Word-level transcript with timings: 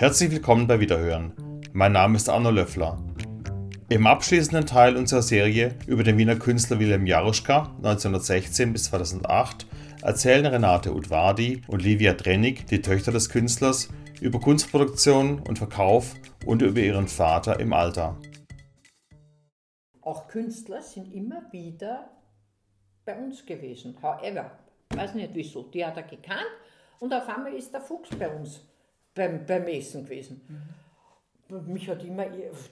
Herzlich 0.00 0.30
willkommen 0.30 0.66
bei 0.66 0.80
Wiederhören. 0.80 1.34
Mein 1.74 1.92
Name 1.92 2.16
ist 2.16 2.30
Arno 2.30 2.50
Löffler. 2.50 2.98
Im 3.90 4.06
abschließenden 4.06 4.64
Teil 4.64 4.96
unserer 4.96 5.20
Serie 5.20 5.76
über 5.86 6.02
den 6.02 6.16
Wiener 6.16 6.36
Künstler 6.36 6.78
Wilhelm 6.78 7.06
Jaruschka 7.06 7.64
1916 7.76 8.72
bis 8.72 8.84
2008 8.84 9.66
erzählen 10.00 10.46
Renate 10.46 10.94
Udvardi 10.94 11.60
und 11.68 11.82
Livia 11.82 12.14
Trennig, 12.14 12.66
die 12.68 12.80
Töchter 12.80 13.12
des 13.12 13.28
Künstlers, 13.28 13.90
über 14.22 14.40
Kunstproduktion 14.40 15.40
und 15.40 15.58
Verkauf 15.58 16.14
und 16.46 16.62
über 16.62 16.80
ihren 16.80 17.06
Vater 17.06 17.60
im 17.60 17.74
Alter. 17.74 18.16
Auch 20.00 20.28
Künstler 20.28 20.80
sind 20.80 21.12
immer 21.12 21.42
wieder 21.52 22.10
bei 23.04 23.18
uns 23.18 23.44
gewesen. 23.44 23.98
However, 24.00 24.50
ich 24.90 24.96
weiß 24.96 25.14
nicht 25.14 25.34
wieso, 25.34 25.64
die 25.64 25.84
hat 25.84 25.98
er 25.98 26.04
gekannt 26.04 26.40
und 27.00 27.12
auf 27.12 27.28
einmal 27.28 27.52
ist 27.52 27.74
der 27.74 27.82
Fuchs 27.82 28.08
bei 28.18 28.30
uns 28.30 28.62
beim, 29.14 29.44
beim 29.46 29.66
Essen 29.66 30.04
gewesen. 30.04 30.40
Mhm. 31.48 31.72
Mich 31.72 31.88
hat 31.88 32.04
immer 32.04 32.26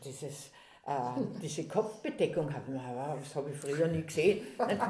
dieses 0.04 0.50
äh, 0.88 1.20
diese 1.42 1.64
Kopfbedeckung 1.64 2.52
haben 2.52 2.80
das 3.20 3.34
habe 3.34 3.50
ich 3.50 3.56
früher 3.56 3.88
nie 3.88 4.02
gesehen. 4.02 4.40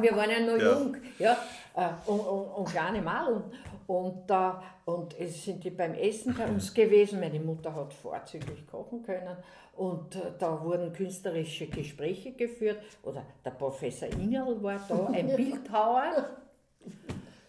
Wir 0.00 0.16
waren 0.16 0.30
ja 0.30 0.40
noch 0.40 0.56
ja. 0.56 0.78
jung 0.78 0.96
ja, 1.18 1.36
äh, 1.74 2.10
und, 2.10 2.20
und, 2.20 2.46
und, 2.52 2.68
kleine 2.68 3.02
Malen. 3.02 3.42
Und, 3.86 4.30
äh, 4.30 4.50
und 4.84 5.18
es 5.18 5.44
sind 5.44 5.64
die 5.64 5.70
beim 5.70 5.94
Essen 5.94 6.34
bei 6.36 6.46
uns 6.46 6.72
gewesen. 6.72 7.20
Meine 7.20 7.40
Mutter 7.40 7.74
hat 7.74 7.92
vorzüglich 7.92 8.66
kochen 8.66 9.02
können. 9.02 9.36
Und 9.76 10.14
äh, 10.14 10.32
da 10.38 10.62
wurden 10.62 10.92
künstlerische 10.92 11.66
Gespräche 11.66 12.32
geführt. 12.32 12.80
Oder 13.02 13.24
der 13.44 13.50
Professor 13.50 14.08
Ingerl 14.08 14.62
war 14.62 14.80
da, 14.88 15.06
ein 15.06 15.26
Bildhauer. 15.36 16.28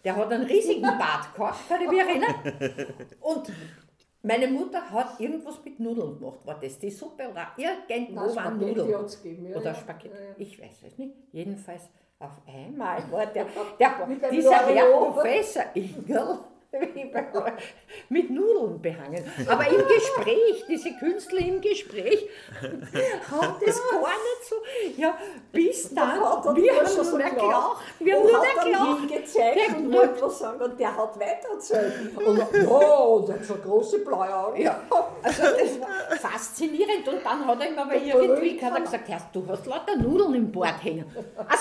Der 0.02 0.16
hat 0.16 0.32
einen 0.32 0.46
riesigen 0.46 0.82
Bart 0.82 1.34
gehabt, 1.34 1.68
kann 1.68 1.82
ich 1.82 1.88
mich 1.90 2.00
erinnern. 2.00 2.34
Und 3.20 3.52
meine 4.22 4.48
Mutter 4.48 4.90
hat 4.90 5.18
irgendwas 5.18 5.64
mit 5.64 5.80
Nudeln 5.80 6.18
gemacht. 6.18 6.40
War 6.44 6.58
das 6.60 6.78
die 6.78 6.90
Suppe 6.90 7.28
oder 7.30 7.48
irgendwo 7.56 8.26
Nein, 8.26 8.36
waren 8.36 8.58
Nudeln? 8.58 8.90
Ja, 8.90 9.56
oder 9.56 9.74
Spaghetti? 9.74 10.14
Ja, 10.14 10.24
ja. 10.24 10.34
Ich 10.36 10.60
weiß 10.60 10.82
es 10.86 10.98
nicht. 10.98 11.14
Jedenfalls 11.32 11.88
auf 12.18 12.32
einmal 12.46 12.98
war 13.10 13.26
der, 13.26 13.46
der 13.78 14.28
dieser 14.30 14.66
Herr 14.66 14.86
Professor 14.86 15.64
Ingel 15.74 16.38
mit 18.08 18.30
Nudeln 18.30 18.80
behangen. 18.80 19.24
Aber 19.48 19.66
im 19.66 19.86
Gespräch, 19.88 20.64
diese 20.68 20.92
Künstler 20.98 21.40
im 21.40 21.60
Gespräch, 21.60 22.28
haben 22.62 23.56
das 23.64 23.82
gar 23.90 24.00
nicht 24.00 24.48
so. 24.48 24.56
Ja, 24.96 25.18
bis 25.50 25.92
dann, 25.92 26.20
wir 26.20 26.72
haben 26.72 26.94
nur 26.94 27.16
mehr 27.18 27.30
gelacht. 27.30 27.82
Wir 27.98 28.14
haben 28.14 28.22
nur 28.22 28.40
mehr 28.40 28.64
gelacht. 28.64 29.08
gezeigt 29.08 29.76
und 29.78 29.92
wollte 29.92 30.22
was 30.22 30.38
sagen 30.38 30.62
und 30.62 30.78
der 30.78 30.96
hat 30.96 31.18
weitererzählt. 31.18 32.16
Und 32.16 32.68
oh, 32.68 33.24
der 33.26 33.34
hat 33.36 33.44
so 33.44 33.54
große 33.56 33.98
blaue 34.00 34.32
Augen. 34.32 34.60
Ja, 34.60 34.80
also 35.22 35.42
das 35.42 35.80
war 35.80 36.16
faszinierend. 36.30 37.08
Und 37.08 37.24
dann 37.24 37.46
hat 37.46 37.60
er 37.60 37.68
ihm 37.68 37.78
aber 37.78 37.96
irgendwie 37.96 38.60
hat 38.62 38.74
er 38.74 38.80
gesagt, 38.82 39.10
du 39.34 39.44
hast 39.48 39.66
lauter 39.66 39.96
Nudeln 39.96 40.34
im 40.34 40.52
Bord 40.52 40.82
hängen. 40.82 41.04
Ach 41.48 41.58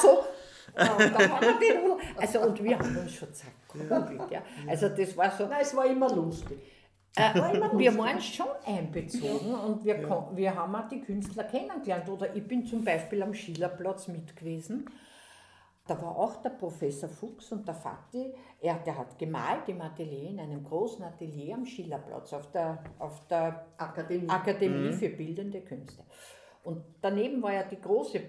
also, 0.76 2.40
und 2.42 2.64
wir 2.64 2.78
haben 2.80 2.98
uns 2.98 3.14
schon 3.14 3.34
zerkugelt. 3.34 4.32
Ja. 4.32 4.42
Also, 4.68 4.90
das 4.90 5.16
war 5.18 5.32
so. 5.32 5.48
Nein, 5.48 5.60
es 5.62 5.76
war 5.76 5.86
immer 5.86 6.14
lustig. 6.14 6.60
Äh, 7.16 7.34
wir 7.78 7.98
waren 7.98 8.22
schon 8.22 8.48
einbezogen 8.66 9.54
und 9.54 9.84
wir, 9.84 10.00
ja. 10.00 10.30
wir 10.34 10.56
haben 10.56 10.76
auch 10.76 10.88
die 10.88 11.02
Künstler 11.02 11.44
kennengelernt. 11.44 12.08
Oder 12.08 12.36
ich 12.36 12.48
bin 12.48 12.66
zum 12.66 12.84
Beispiel 12.84 13.24
am 13.24 13.34
Schillerplatz 13.34 14.08
mit 14.08 14.36
gewesen. 14.36 14.90
Da 15.88 16.00
war 16.04 16.16
auch 16.16 16.36
der 16.44 16.52
Professor 16.52 17.10
Fuchs 17.10 17.52
und 17.52 17.68
der 17.68 17.74
Fati. 17.74 18.32
Er, 18.62 18.76
der 18.76 18.96
hat 18.96 19.18
gemalt 19.18 19.68
im 19.68 19.82
Atelier, 19.82 20.30
in 20.30 20.40
einem 20.40 20.64
großen 20.64 21.04
Atelier 21.04 21.56
am 21.56 21.66
Schillerplatz, 21.66 22.32
auf 22.32 22.52
der, 22.52 22.84
auf 23.00 23.28
der 23.28 23.66
Akademie, 23.76 24.30
Akademie 24.30 24.90
mhm. 24.90 24.94
für 24.94 25.10
Bildende 25.10 25.62
Künste. 25.62 26.04
Und 26.64 26.84
daneben 27.02 27.42
war 27.42 27.54
ja 27.54 27.64
die 27.64 27.82
große 27.82 28.22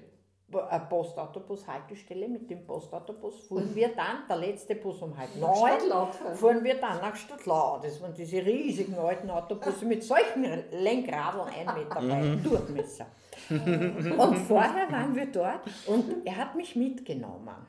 Postautobus-Haltestelle. 0.51 2.29
Mit 2.29 2.51
dem 2.51 2.65
Postautobus 2.65 3.41
fuhren 3.47 3.75
wir 3.75 3.89
dann, 3.89 4.27
der 4.29 4.37
letzte 4.37 4.75
Bus 4.75 5.01
um 5.03 5.17
halb 5.17 5.35
neun, 5.37 6.09
fuhren 6.35 6.65
wir 6.65 6.81
dann 6.81 7.01
nach 7.01 7.15
Stadtlau. 7.15 7.79
Das 7.83 8.01
waren 8.03 8.15
diese 8.15 8.45
riesigen 8.45 8.97
alten 8.97 9.31
Autobusse 9.31 9.85
mit 9.85 10.03
solchen 10.03 10.45
Lenkradeln, 10.73 11.47
ein 11.49 11.75
Meter 11.79 12.01
breit, 12.01 12.25
mhm. 12.25 12.43
Durchmesser. 12.43 13.07
Und 13.49 14.37
vorher 14.37 14.91
waren 14.91 15.15
wir 15.15 15.27
dort 15.27 15.61
und 15.87 16.27
er 16.27 16.37
hat 16.37 16.55
mich 16.55 16.77
mitgenommen. 16.77 17.67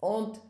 Und 0.00 0.40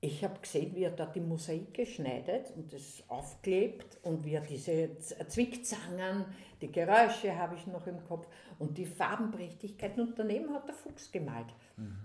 ich 0.00 0.22
habe 0.22 0.38
gesehen, 0.40 0.74
wie 0.74 0.84
er 0.84 0.92
da 0.92 1.06
die 1.06 1.20
Mosaike 1.20 1.84
schneidet 1.84 2.52
und 2.56 2.72
das 2.72 3.02
aufklebt 3.08 3.98
und 4.04 4.24
wie 4.24 4.34
er 4.34 4.42
diese 4.42 4.96
Zwickzangen, 4.98 6.24
die 6.60 6.70
Geräusche 6.70 7.36
habe 7.36 7.56
ich 7.56 7.66
noch 7.66 7.86
im 7.86 8.04
Kopf 8.04 8.28
und 8.58 8.78
die 8.78 8.86
Farbenprächtigkeiten. 8.86 10.00
Und 10.00 10.18
daneben 10.18 10.52
hat 10.54 10.68
der 10.68 10.74
Fuchs 10.74 11.10
gemalt. 11.10 11.46
Mhm. 11.76 11.98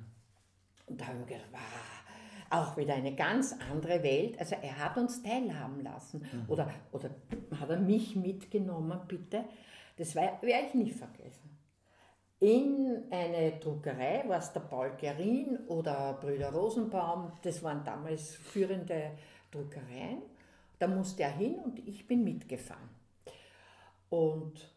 Und 0.87 1.01
da 1.01 1.07
habe 1.07 1.19
ich 1.21 1.27
gedacht, 1.27 1.47
wow, 1.51 1.61
auch 2.49 2.77
wieder 2.77 2.95
eine 2.95 3.15
ganz 3.15 3.55
andere 3.71 4.01
Welt. 4.01 4.39
Also 4.39 4.55
er 4.61 4.77
hat 4.77 4.97
uns 4.97 5.21
teilhaben 5.21 5.83
lassen. 5.83 6.19
Mhm. 6.19 6.49
Oder, 6.49 6.71
oder 6.91 7.11
hat 7.59 7.69
er 7.69 7.79
mich 7.79 8.15
mitgenommen, 8.15 8.99
bitte? 9.07 9.45
Das 9.97 10.15
werde 10.15 10.39
ich 10.41 10.73
nicht 10.73 10.95
vergessen 10.95 11.52
in 12.43 13.05
eine 13.09 13.53
Druckerei, 13.53 14.25
was 14.27 14.51
der 14.51 14.59
Paul 14.59 14.91
Gerin 14.97 15.59
oder 15.67 16.11
Brüder 16.19 16.51
Rosenbaum, 16.51 17.31
das 17.41 17.63
waren 17.63 17.85
damals 17.85 18.35
führende 18.35 19.11
Druckereien. 19.49 20.21
Da 20.77 20.87
musste 20.87 21.23
er 21.23 21.31
hin 21.31 21.55
und 21.59 21.79
ich 21.87 22.05
bin 22.05 22.25
mitgefahren. 22.25 22.89
Und 24.09 24.75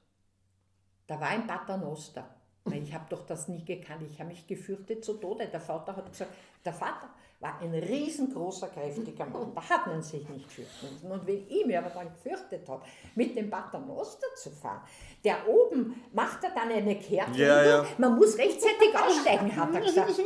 da 1.09 1.21
war 1.21 1.28
ein 1.28 1.49
Paternoster. 1.49 2.36
Ich 2.72 2.94
habe 2.94 3.04
doch 3.09 3.27
das 3.27 3.49
nie 3.49 3.65
gekannt. 3.65 4.03
Ich 4.10 4.19
habe 4.19 4.31
mich 4.31 4.47
gefürchtet 4.47 5.04
zu 5.04 5.15
Tode. 5.15 5.47
Der 5.47 5.60
Vater 5.60 5.97
hat 5.97 6.10
gesagt, 6.10 6.32
der 6.65 6.72
Vater 6.72 7.09
war 7.41 7.60
ein 7.60 7.75
riesengroßer, 7.75 8.69
kräftiger 8.69 9.27
Mann. 9.27 9.53
Da 9.54 9.69
hat 9.69 9.87
man 9.87 10.03
sich 10.03 10.28
nicht 10.28 10.50
fürchten 10.50 10.87
müssen. 10.93 11.10
Und 11.10 11.26
wenn 11.26 11.47
ich 11.49 11.66
mich 11.66 11.76
aber 11.76 11.91
dann 11.91 12.09
gefürchtet 12.12 12.69
habe, 12.69 12.82
mit 13.15 13.37
dem 13.37 13.50
Paternoster 13.50 14.26
zu 14.37 14.50
fahren, 14.50 14.81
der 15.22 15.47
oben 15.47 16.03
macht 16.12 16.43
er 16.44 16.50
dann 16.50 16.71
eine 16.71 16.97
Kehrtwendung, 16.97 17.47
ja, 17.47 17.65
ja. 17.65 17.87
man 17.99 18.16
muss 18.16 18.38
rechtzeitig 18.38 18.94
aussteigen, 18.94 19.55
hat 19.55 19.75
er 19.75 19.81
gesagt. 19.81 20.12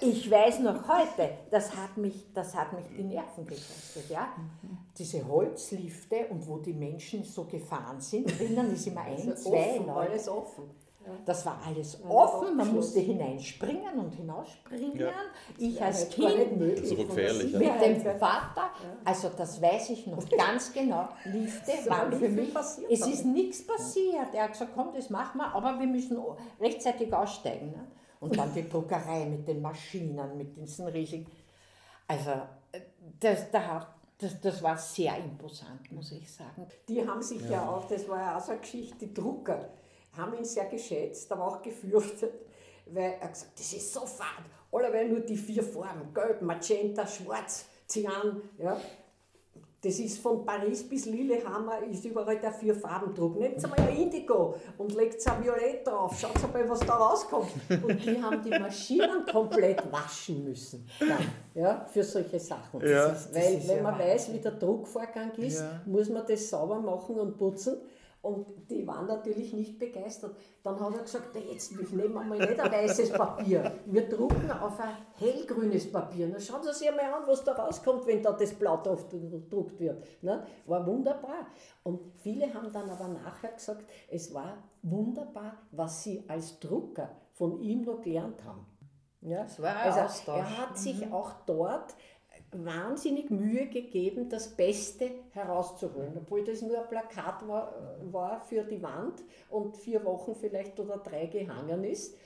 Ich, 0.00 0.30
weiß 0.30 0.60
noch 0.60 0.88
heute, 0.88 1.30
das 1.50 1.74
hat 1.76 1.96
mich, 1.96 2.32
das 2.32 2.54
hat 2.54 2.72
mich 2.72 2.84
die 2.96 3.04
Nerven 3.04 3.46
gekostet. 3.46 4.08
Ja? 4.08 4.28
Diese 4.96 5.26
Holzlifte 5.26 6.26
und 6.30 6.46
wo 6.46 6.58
die 6.58 6.72
Menschen 6.72 7.22
so 7.24 7.44
gefahren 7.44 8.00
sind, 8.00 8.38
drinnen 8.38 8.72
ist 8.72 8.86
immer 8.86 9.02
ein, 9.02 9.36
zwei 9.36 9.74
offen, 9.74 9.86
Leute. 9.86 10.10
Alles 10.10 10.28
offen. 10.28 10.70
Das 11.24 11.44
war 11.46 11.60
alles 11.66 11.98
offen, 12.08 12.56
man 12.56 12.74
musste 12.74 13.00
hineinspringen 13.00 13.98
und 13.98 14.14
hinausspringen. 14.14 14.98
Ja. 14.98 15.12
Ich 15.58 15.82
als 15.82 16.08
Kind 16.10 16.28
so 16.84 16.94
gefährlich, 16.94 17.52
mit 17.52 17.82
dem 17.82 18.18
Vater, 18.18 18.70
also 19.04 19.30
das 19.36 19.60
weiß 19.60 19.90
ich 19.90 20.06
noch 20.06 20.28
ganz 20.28 20.72
genau, 20.72 21.08
Lifte 21.24 21.72
waren 21.88 22.12
für 22.12 22.28
mich, 22.28 22.54
es 22.90 23.06
ist 23.06 23.24
nichts 23.24 23.66
passiert. 23.66 24.34
Er 24.34 24.44
hat 24.44 24.52
gesagt, 24.52 24.72
komm, 24.74 24.90
das 24.94 25.10
machen 25.10 25.38
wir, 25.38 25.54
aber 25.54 25.80
wir 25.80 25.86
müssen 25.86 26.18
rechtzeitig 26.60 27.12
aussteigen. 27.12 27.70
Ne? 27.70 27.86
Und 28.20 28.36
dann 28.36 28.52
die 28.54 28.68
Druckerei 28.68 29.24
mit 29.26 29.48
den 29.48 29.62
Maschinen, 29.62 30.36
mit 30.36 30.56
diesen 30.56 30.86
riesigen, 30.88 31.26
also 32.06 32.32
das, 33.18 33.50
da 33.50 33.94
das, 34.20 34.38
das 34.40 34.62
war 34.62 34.76
sehr 34.76 35.16
imposant, 35.16 35.90
muss 35.92 36.12
ich 36.12 36.30
sagen. 36.30 36.66
Die 36.88 37.06
haben 37.06 37.22
sich 37.22 37.40
ja, 37.42 37.52
ja 37.52 37.68
auch, 37.68 37.86
das 37.86 38.06
war 38.08 38.18
ja 38.18 38.36
auch 38.36 38.40
so 38.40 38.52
eine 38.52 38.60
Geschichte, 38.60 39.06
die 39.06 39.14
Drucker 39.14 39.70
haben 40.16 40.34
ihn 40.34 40.44
sehr 40.44 40.66
geschätzt, 40.66 41.30
aber 41.32 41.46
auch 41.46 41.62
gefürchtet, 41.62 42.34
weil 42.86 43.16
er 43.20 43.28
gesagt 43.28 43.58
das 43.58 43.72
ist 43.72 43.92
so 43.92 44.04
fad. 44.04 44.44
Alle 44.72 44.92
werden 44.92 45.12
nur 45.12 45.20
die 45.20 45.36
vier 45.36 45.62
Farben, 45.62 46.12
gelb, 46.12 46.42
magenta, 46.42 47.06
schwarz, 47.06 47.66
Cyan, 47.88 48.42
ja. 48.58 48.78
Das 49.82 49.98
ist 49.98 50.18
von 50.18 50.44
Paris 50.44 50.86
bis 50.86 51.06
Lillehammer, 51.06 51.82
ist 51.90 52.04
überall 52.04 52.38
der 52.38 52.52
vier 52.52 52.74
Farbendruck. 52.74 53.38
Nehmt 53.38 53.62
mal 53.62 53.80
ein 53.80 53.96
Indigo 53.96 54.54
und 54.76 54.94
legt 54.94 55.26
ein 55.26 55.42
Violett 55.42 55.86
drauf, 55.86 56.18
schaut 56.20 56.52
mal, 56.52 56.68
was 56.68 56.80
da 56.80 56.96
rauskommt. 56.96 57.50
Und 57.82 58.04
die 58.04 58.22
haben 58.22 58.42
die 58.42 58.50
Maschinen 58.50 59.24
komplett 59.24 59.90
waschen 59.90 60.44
müssen, 60.44 60.86
dann, 60.98 61.18
ja, 61.54 61.86
für 61.90 62.04
solche 62.04 62.38
Sachen. 62.38 62.86
Ja, 62.86 63.06
ist, 63.06 63.34
weil, 63.34 63.62
wenn 63.66 63.82
man 63.82 63.98
weiß, 63.98 64.34
wie 64.34 64.38
der 64.38 64.52
Druckvorgang 64.52 65.32
ist, 65.38 65.60
ja. 65.60 65.80
muss 65.86 66.10
man 66.10 66.26
das 66.28 66.50
sauber 66.50 66.78
machen 66.78 67.18
und 67.18 67.38
putzen. 67.38 67.78
Und 68.22 68.70
die 68.70 68.86
waren 68.86 69.06
natürlich 69.06 69.54
nicht 69.54 69.78
begeistert. 69.78 70.36
Dann 70.62 70.78
hat 70.78 70.94
er 70.94 71.02
gesagt, 71.02 71.34
jetzt 71.34 71.72
nehmen 71.72 72.14
wir 72.14 72.22
mal 72.22 72.38
nicht 72.38 72.60
ein 72.60 72.70
weißes 72.70 73.12
Papier. 73.12 73.72
Wir 73.86 74.08
drucken 74.10 74.50
auf 74.50 74.78
ein 74.78 74.94
hellgrünes 75.16 75.90
Papier. 75.90 76.28
Na, 76.30 76.38
schauen 76.38 76.62
Sie 76.62 76.72
sich 76.74 76.90
einmal 76.90 77.06
an, 77.06 77.26
was 77.26 77.42
da 77.44 77.52
rauskommt, 77.52 78.06
wenn 78.06 78.22
da 78.22 78.32
das 78.32 78.52
Blatt 78.52 78.86
aufgedruckt 78.86 79.80
wird. 79.80 80.04
Na, 80.20 80.46
war 80.66 80.86
wunderbar. 80.86 81.46
Und 81.82 82.00
viele 82.18 82.52
haben 82.52 82.70
dann 82.70 82.90
aber 82.90 83.08
nachher 83.08 83.52
gesagt, 83.52 83.86
es 84.10 84.34
war 84.34 84.64
wunderbar, 84.82 85.56
was 85.70 86.02
sie 86.02 86.22
als 86.28 86.60
Drucker 86.60 87.16
von 87.32 87.58
ihm 87.60 87.82
noch 87.82 88.02
gelernt 88.02 88.44
haben. 88.44 88.66
Ja? 89.22 89.44
Das 89.44 89.60
war 89.62 89.76
also, 89.76 90.30
er 90.32 90.58
hat 90.58 90.78
sich 90.78 91.06
mhm. 91.06 91.12
auch 91.12 91.32
dort 91.46 91.94
wahnsinnig 92.52 93.30
Mühe 93.30 93.66
gegeben, 93.66 94.28
das 94.28 94.48
Beste 94.56 95.10
herauszuholen. 95.30 96.16
Obwohl 96.16 96.44
das 96.44 96.62
nur 96.62 96.78
ein 96.82 96.88
Plakat 96.88 97.46
war, 97.46 97.74
war 98.10 98.40
für 98.40 98.64
die 98.64 98.82
Wand 98.82 99.22
und 99.48 99.76
vier 99.76 100.04
Wochen 100.04 100.34
vielleicht 100.34 100.78
oder 100.80 100.98
drei 100.98 101.26
gehangen 101.26 101.84
ist, 101.84 102.16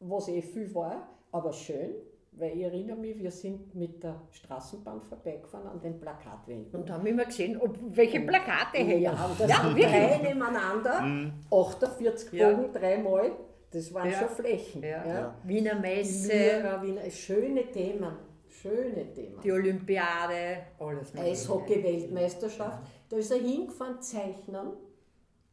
was 0.00 0.28
eh 0.28 0.42
viel 0.42 0.74
war, 0.74 1.08
aber 1.32 1.52
schön, 1.52 1.94
weil 2.32 2.56
ich 2.56 2.62
erinnere 2.64 2.96
mich, 2.96 3.18
wir 3.18 3.30
sind 3.30 3.74
mit 3.74 4.02
der 4.02 4.20
Straßenbahn 4.30 5.00
vorbeigefahren 5.02 5.68
an 5.68 5.80
den 5.80 5.98
Plakatwänden. 5.98 6.80
Und 6.80 6.90
haben 6.90 7.06
immer 7.06 7.24
gesehen, 7.24 7.58
ob, 7.60 7.76
welche 7.96 8.20
Plakate 8.20 8.78
hängen. 8.78 9.00
Ja, 9.02 9.12
und 9.26 9.40
das 9.40 9.48
ja, 9.50 9.62
sind 9.62 9.78
drei 9.82 10.18
nebeneinander, 10.22 11.32
48 11.50 12.32
Ja. 12.32 12.50
Bogen, 12.50 12.72
dreimal, 12.72 13.32
das 13.70 13.92
waren 13.92 14.10
Ja. 14.10 14.18
schon 14.18 14.28
Flächen. 14.28 14.82
Ja. 14.82 15.06
Ja. 15.06 15.34
Wiener 15.44 15.80
Messe, 15.80 16.32
Lyra, 16.32 16.82
Wiener, 16.82 17.10
schöne 17.10 17.70
Themen, 17.70 18.12
schöne 18.60 19.12
Themen. 19.12 19.40
die 19.42 19.52
Olympiade, 19.52 20.58
alles 20.78 21.12
mögliche. 21.14 21.32
Eishockey-Weltmeisterschaft. 21.32 22.82
Da 23.08 23.16
ist 23.16 23.30
er 23.30 23.38
hingefahren, 23.38 24.00
zeichnen, 24.00 24.68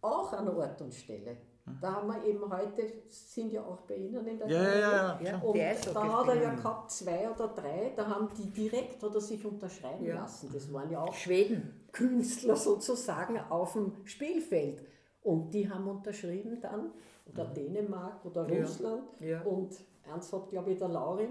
auch 0.01 0.33
an 0.33 0.47
Ort 0.49 0.81
und 0.81 0.93
Stelle. 0.93 1.37
Da 1.79 1.93
haben 1.93 2.07
wir 2.09 2.25
eben 2.25 2.41
heute, 2.51 2.91
sind 3.07 3.53
ja 3.53 3.61
auch 3.63 3.79
bei 3.87 3.95
Ihnen 3.95 4.27
in 4.27 4.37
der 4.37 4.49
Ja, 4.49 4.63
ja, 4.63 5.13
Gemeinde. 5.13 5.23
ja, 5.23 5.31
Ja, 5.31 5.41
Und 5.41 5.95
da 5.95 6.19
hat 6.19 6.27
er 6.27 6.41
ja 6.43 6.53
gehabt 6.55 6.91
zwei 6.91 7.29
oder 7.31 7.47
drei, 7.47 7.93
da 7.95 8.05
haben 8.05 8.27
die 8.37 8.49
direkt 8.51 9.01
oder 9.01 9.21
sich 9.21 9.45
unterschreiben 9.45 10.05
Ja. 10.05 10.15
lassen. 10.15 10.49
Das 10.51 10.71
waren 10.73 10.91
ja 10.91 11.01
auch 11.01 11.13
Schweden. 11.13 11.85
Künstler 11.93 12.57
sozusagen 12.57 13.39
auf 13.49 13.73
dem 13.73 13.93
Spielfeld. 14.03 14.83
Und 15.21 15.53
die 15.53 15.69
haben 15.69 15.87
unterschrieben 15.87 16.59
dann, 16.59 16.91
oder 17.31 17.45
Dänemark 17.45 18.25
oder. 18.25 18.45
Russland. 18.45 19.03
Ja. 19.21 19.41
Und 19.43 19.73
eins 20.13 20.33
hat, 20.33 20.49
glaube 20.49 20.71
ich, 20.71 20.77
der 20.79 20.89
Laurin. 20.89 21.29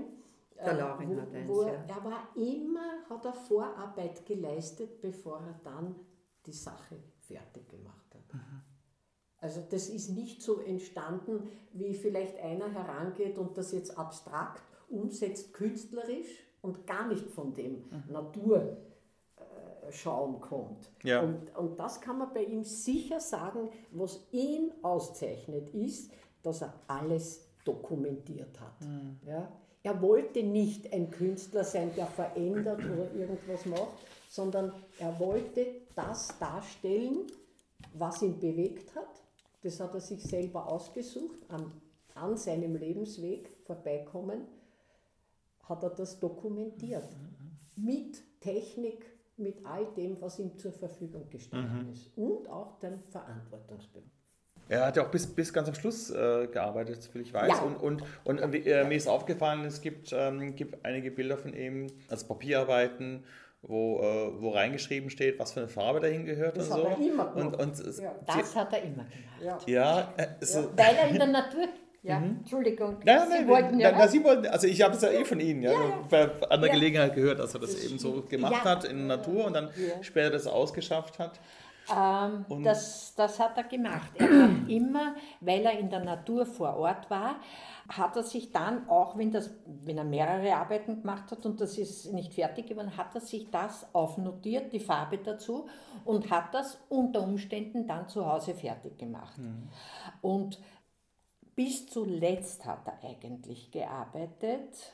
Der 0.56 0.72
äh, 0.72 0.78
Laurin 0.78 1.16
wo, 1.16 1.20
hat 1.20 1.34
eins, 1.34 1.48
wo 1.48 1.60
er, 1.62 1.72
ja. 1.72 1.96
er 1.96 2.04
war 2.04 2.28
immer, 2.36 3.08
hat 3.08 3.24
er 3.24 3.32
Vorarbeit 3.32 4.24
geleistet, 4.26 5.00
bevor 5.00 5.40
er 5.40 5.60
dann 5.64 5.96
die 6.46 6.52
Sache 6.52 6.96
fertig 7.18 7.68
gemacht 7.68 8.14
hat. 8.14 8.34
Mhm. 8.34 8.62
Also 9.38 9.60
das 9.68 9.88
ist 9.88 10.10
nicht 10.10 10.40
so 10.40 10.60
entstanden, 10.60 11.48
wie 11.72 11.94
vielleicht 11.94 12.38
einer 12.38 12.70
herangeht 12.70 13.38
und 13.38 13.58
das 13.58 13.72
jetzt 13.72 13.98
abstrakt 13.98 14.62
umsetzt, 14.88 15.52
künstlerisch 15.52 16.44
und 16.60 16.86
gar 16.86 17.08
nicht 17.08 17.28
von 17.30 17.54
dem 17.54 17.84
Natur 18.08 18.76
äh, 19.36 19.90
schauen 19.90 20.40
kommt. 20.40 20.92
Ja. 21.02 21.22
Und, 21.22 21.56
und 21.56 21.80
das 21.80 22.00
kann 22.00 22.18
man 22.18 22.32
bei 22.32 22.44
ihm 22.44 22.62
sicher 22.62 23.18
sagen, 23.18 23.70
was 23.90 24.20
ihn 24.30 24.72
auszeichnet, 24.82 25.70
ist, 25.70 26.12
dass 26.42 26.62
er 26.62 26.74
alles 26.86 27.48
dokumentiert 27.64 28.60
hat. 28.60 28.76
Ja? 29.26 29.50
Er 29.84 30.00
wollte 30.00 30.42
nicht 30.42 30.92
ein 30.92 31.10
Künstler 31.10 31.64
sein, 31.64 31.90
der 31.96 32.06
verändert 32.06 32.84
oder 32.84 33.12
irgendwas 33.14 33.66
macht, 33.66 33.98
sondern 34.28 34.72
er 34.98 35.18
wollte 35.18 35.66
das 35.96 36.38
darstellen, 36.38 37.26
was 37.94 38.22
ihn 38.22 38.38
bewegt 38.38 38.94
hat. 38.94 39.22
Das 39.62 39.80
hat 39.80 39.94
er 39.94 40.00
sich 40.00 40.22
selber 40.22 40.70
ausgesucht, 40.70 41.38
an, 41.48 41.72
an 42.14 42.36
seinem 42.36 42.76
Lebensweg 42.76 43.50
vorbeikommen, 43.64 44.42
hat 45.64 45.82
er 45.82 45.90
das 45.90 46.18
dokumentiert. 46.18 47.08
Mit 47.76 48.22
Technik, 48.40 49.04
mit 49.36 49.64
all 49.64 49.86
dem, 49.94 50.20
was 50.20 50.38
ihm 50.38 50.56
zur 50.58 50.72
Verfügung 50.72 51.28
gestanden 51.30 51.92
ist. 51.92 52.16
Und 52.16 52.48
auch 52.48 52.78
den 52.78 53.00
Verantwortungsbewusstsein. 53.10 54.21
Er 54.72 54.86
hat 54.86 54.96
ja 54.96 55.02
auch 55.04 55.10
bis, 55.10 55.26
bis 55.26 55.52
ganz 55.52 55.68
am 55.68 55.74
Schluss 55.74 56.10
äh, 56.10 56.46
gearbeitet, 56.46 57.02
soviel 57.02 57.22
ich 57.22 57.32
weiß. 57.34 57.48
Ja. 57.48 57.58
Und, 57.62 57.76
und, 57.76 58.02
und 58.24 58.54
äh, 58.66 58.84
mir 58.84 58.94
ist 58.96 59.06
aufgefallen, 59.08 59.64
es 59.64 59.80
gibt, 59.82 60.12
ähm, 60.12 60.56
gibt 60.56 60.84
einige 60.84 61.10
Bilder 61.10 61.36
von 61.36 61.52
ihm, 61.54 61.88
also 62.08 62.26
Papierarbeiten, 62.26 63.24
wo, 63.62 64.00
äh, 64.00 64.40
wo 64.42 64.50
reingeschrieben 64.50 65.10
steht, 65.10 65.38
was 65.38 65.52
für 65.52 65.60
eine 65.60 65.68
Farbe 65.68 66.00
dahin 66.00 66.24
gehört 66.24 66.56
Das 66.56 66.68
und 66.68 66.72
hat 66.74 66.80
so. 66.80 66.86
er 67.02 67.06
immer 67.06 67.36
und, 67.36 67.52
gemacht. 67.52 67.60
und 67.62 67.86
es- 67.86 68.00
Ja. 68.00 68.14
Das 68.26 68.56
hat 68.56 68.72
er 68.72 68.82
immer 68.82 69.04
gemacht. 69.04 69.68
Ja. 69.68 70.04
ja, 70.06 70.14
äh, 70.16 70.26
so, 70.44 70.70
Weil 70.76 70.94
er 70.96 71.08
in 71.08 71.18
der 71.18 71.26
Natur. 71.28 71.68
Ja, 72.04 72.16
Entschuldigung. 72.16 72.96
Nein, 73.04 73.20
Sie 73.28 73.28
nein, 73.28 73.46
wollten 73.48 73.78
ja. 73.78 73.90
nein, 73.92 74.00
nein, 74.00 74.08
Sie 74.08 74.24
wollten, 74.24 74.46
also 74.46 74.66
ich 74.66 74.82
habe 74.82 74.96
es 74.96 75.02
ja 75.02 75.10
eh 75.12 75.24
von 75.24 75.38
Ihnen, 75.38 75.62
ja, 75.62 75.70
bei 76.10 76.28
anderer 76.50 76.66
Ja. 76.66 76.74
Gelegenheit 76.74 77.14
gehört, 77.14 77.38
dass 77.38 77.54
er 77.54 77.60
das 77.60 77.76
eben 77.84 77.96
so 77.96 78.22
gemacht 78.22 78.54
Ja. 78.54 78.64
hat 78.64 78.82
in 78.84 79.06
der 79.06 79.18
Natur 79.18 79.44
und 79.44 79.52
dann 79.52 79.70
später 80.00 80.30
das 80.30 80.48
ausgeschafft 80.48 81.20
hat. 81.20 81.38
Ähm, 81.90 82.44
das, 82.62 83.14
das 83.14 83.38
hat 83.40 83.56
er 83.56 83.64
gemacht. 83.64 84.10
Er 84.16 84.26
hat 84.26 84.50
immer, 84.68 85.14
weil 85.40 85.64
er 85.64 85.78
in 85.78 85.90
der 85.90 86.04
Natur 86.04 86.46
vor 86.46 86.76
Ort 86.76 87.10
war, 87.10 87.36
hat 87.88 88.16
er 88.16 88.22
sich 88.22 88.52
dann, 88.52 88.88
auch 88.88 89.16
wenn, 89.18 89.30
das, 89.30 89.50
wenn 89.84 89.98
er 89.98 90.04
mehrere 90.04 90.54
Arbeiten 90.54 91.00
gemacht 91.00 91.30
hat 91.30 91.44
und 91.44 91.60
das 91.60 91.78
ist 91.78 92.12
nicht 92.12 92.34
fertig 92.34 92.68
geworden, 92.68 92.96
hat 92.96 93.14
er 93.14 93.20
sich 93.20 93.50
das 93.50 93.86
aufnotiert, 93.94 94.72
die 94.72 94.80
Farbe 94.80 95.18
dazu, 95.18 95.66
und 96.04 96.30
hat 96.30 96.54
das 96.54 96.78
unter 96.88 97.22
Umständen 97.22 97.86
dann 97.86 98.08
zu 98.08 98.24
Hause 98.26 98.54
fertig 98.54 98.98
gemacht. 98.98 99.38
Und 100.20 100.58
bis 101.54 101.86
zuletzt 101.86 102.64
hat 102.64 102.86
er 102.86 103.08
eigentlich 103.08 103.70
gearbeitet. 103.70 104.92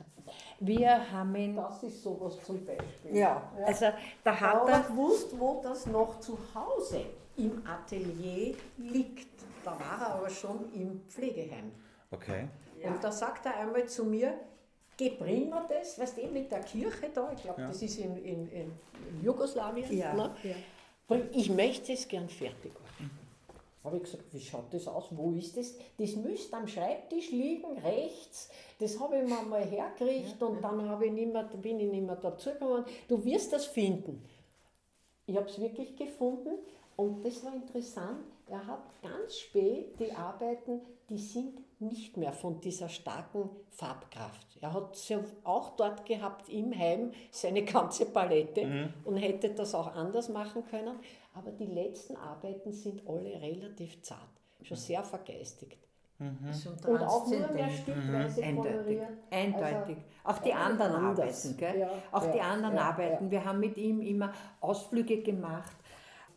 Wir 0.60 1.10
haben 1.12 1.34
ihn. 1.36 1.56
Das 1.56 1.82
ist 1.82 2.02
sowas 2.02 2.36
zum 2.44 2.64
Beispiel. 2.64 3.16
Ja, 3.16 3.50
also 3.64 3.86
da 4.24 4.38
hat 4.40 4.54
Aber 4.62 4.70
er. 4.72 4.80
gewusst, 4.80 5.38
wo 5.38 5.60
das 5.62 5.86
noch 5.86 6.20
zu 6.20 6.38
Hause 6.54 7.02
im 7.36 7.62
Atelier 7.66 8.54
liegt. 8.76 9.28
Da 9.64 9.72
war 9.72 10.00
er 10.00 10.14
aber 10.16 10.30
schon 10.30 10.72
im 10.74 11.00
Pflegeheim. 11.06 11.72
Okay. 12.10 12.48
Und 12.82 13.02
da 13.02 13.10
sagt 13.12 13.44
er 13.46 13.56
einmal 13.56 13.86
zu 13.86 14.04
mir, 14.04 14.34
geh, 14.96 15.10
bring 15.10 15.48
mir 15.50 15.66
das, 15.68 15.98
weißt 15.98 16.18
du, 16.18 16.26
mit 16.28 16.50
der 16.50 16.60
Kirche 16.60 17.10
da, 17.12 17.30
ich 17.34 17.42
glaube, 17.42 17.62
das 17.62 17.82
ist 17.82 17.98
in, 17.98 18.16
in, 18.24 18.48
in 18.50 18.72
Jugoslawien, 19.22 19.96
Ja, 19.96 20.14
ne? 20.14 20.34
ja. 20.42 21.16
Ich 21.32 21.50
möchte 21.50 21.92
es 21.92 22.06
gern 22.06 22.28
fertig 22.28 22.72
machen. 22.80 23.10
Habe 23.88 23.96
ich 23.96 24.02
gesagt, 24.02 24.24
wie 24.32 24.40
schaut 24.40 24.74
das 24.74 24.86
aus? 24.86 25.06
Wo 25.12 25.32
ist 25.32 25.56
das? 25.56 25.74
Das 25.96 26.14
müsste 26.14 26.54
am 26.58 26.68
Schreibtisch 26.68 27.30
liegen, 27.30 27.78
rechts. 27.78 28.50
Das 28.78 29.00
habe 29.00 29.16
ich 29.16 29.26
mir 29.26 29.40
mal 29.48 29.64
hergekriegt 29.64 30.42
und 30.42 30.62
dann 30.62 30.86
habe 30.90 31.06
ich 31.06 31.12
nicht 31.12 31.32
mehr, 31.32 31.44
bin 31.44 31.80
ich 31.80 31.90
nicht 31.90 32.06
mehr 32.06 32.16
dazugekommen. 32.16 32.84
Du 33.08 33.24
wirst 33.24 33.50
das 33.54 33.64
finden. 33.64 34.22
Ich 35.24 35.36
habe 35.36 35.48
es 35.48 35.58
wirklich 35.58 35.96
gefunden 35.96 36.58
und 36.96 37.24
das 37.24 37.42
war 37.42 37.54
interessant. 37.54 38.24
Er 38.46 38.66
hat 38.66 38.82
ganz 39.02 39.38
spät 39.38 39.98
die 39.98 40.12
Arbeiten, 40.12 40.82
die 41.08 41.18
sind 41.18 41.62
nicht 41.80 42.18
mehr 42.18 42.34
von 42.34 42.60
dieser 42.60 42.90
starken 42.90 43.48
Farbkraft. 43.70 44.58
Er 44.60 44.74
hat 44.74 44.96
sie 44.96 45.16
auch 45.44 45.76
dort 45.76 46.04
gehabt 46.04 46.50
im 46.50 46.76
Heim 46.76 47.12
seine 47.30 47.64
ganze 47.64 48.04
Palette 48.06 48.90
und 49.04 49.16
hätte 49.16 49.50
das 49.50 49.74
auch 49.74 49.94
anders 49.94 50.28
machen 50.28 50.64
können. 50.66 50.98
Aber 51.38 51.52
die 51.52 51.66
letzten 51.66 52.16
Arbeiten 52.16 52.72
sind 52.72 53.08
alle 53.08 53.40
relativ 53.40 54.02
zart, 54.02 54.40
schon 54.62 54.76
sehr 54.76 55.04
vergeistigt. 55.04 55.78
Und 56.18 57.02
auch 57.02 57.28
nur 57.28 57.52
mehr 57.52 57.70
stückweise 57.70 58.42
Eindeutig. 58.42 58.72
koloriert. 58.72 59.08
Eindeutig. 59.30 59.96
auch 60.24 60.38
die 60.38 60.48
ja, 60.48 60.56
anderen 60.56 60.92
anders. 60.92 61.46
Arbeiten. 61.46 61.56
Gell? 61.56 61.78
Ja, 61.78 61.90
auch 62.10 62.26
die 62.26 62.38
ja, 62.38 62.44
anderen 62.44 62.74
ja, 62.74 62.82
Arbeiten. 62.82 63.30
Wir 63.30 63.44
haben 63.44 63.60
mit 63.60 63.76
ihm 63.76 64.02
immer 64.02 64.32
Ausflüge 64.60 65.22
gemacht. 65.22 65.76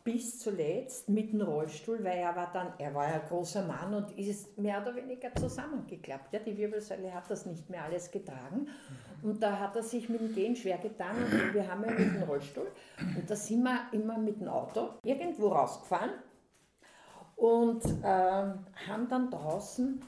Bis 0.04 0.40
zuletzt 0.40 1.08
mit 1.08 1.32
dem 1.32 1.42
Rollstuhl, 1.42 2.02
weil 2.02 2.18
er 2.18 2.34
war 2.34 2.50
dann, 2.52 2.72
er 2.78 2.92
war 2.92 3.08
ja 3.08 3.18
großer 3.18 3.64
Mann 3.64 3.94
und 3.94 4.18
ist 4.18 4.58
mehr 4.58 4.82
oder 4.82 4.96
weniger 4.96 5.32
zusammengeklappt. 5.36 6.32
Ja, 6.32 6.40
die 6.40 6.56
Wirbelsäule 6.56 7.14
hat 7.14 7.30
das 7.30 7.46
nicht 7.46 7.70
mehr 7.70 7.84
alles 7.84 8.10
getragen. 8.10 8.66
Und 9.22 9.40
da 9.40 9.56
hat 9.60 9.76
er 9.76 9.84
sich 9.84 10.08
mit 10.08 10.20
dem 10.20 10.34
Gehen 10.34 10.56
schwer 10.56 10.78
getan 10.78 11.14
und 11.16 11.54
wir 11.54 11.70
haben 11.70 11.84
ja 11.84 11.90
mit 11.92 12.14
dem 12.14 12.22
Rollstuhl. 12.24 12.66
Und 12.98 13.30
da 13.30 13.36
sind 13.36 13.62
wir 13.62 13.78
immer 13.92 14.18
mit 14.18 14.40
dem 14.40 14.48
Auto 14.48 14.88
irgendwo 15.04 15.48
rausgefahren 15.48 16.10
und 17.36 17.84
ähm, 18.02 18.66
haben 18.88 19.08
dann 19.08 19.30
draußen 19.30 20.04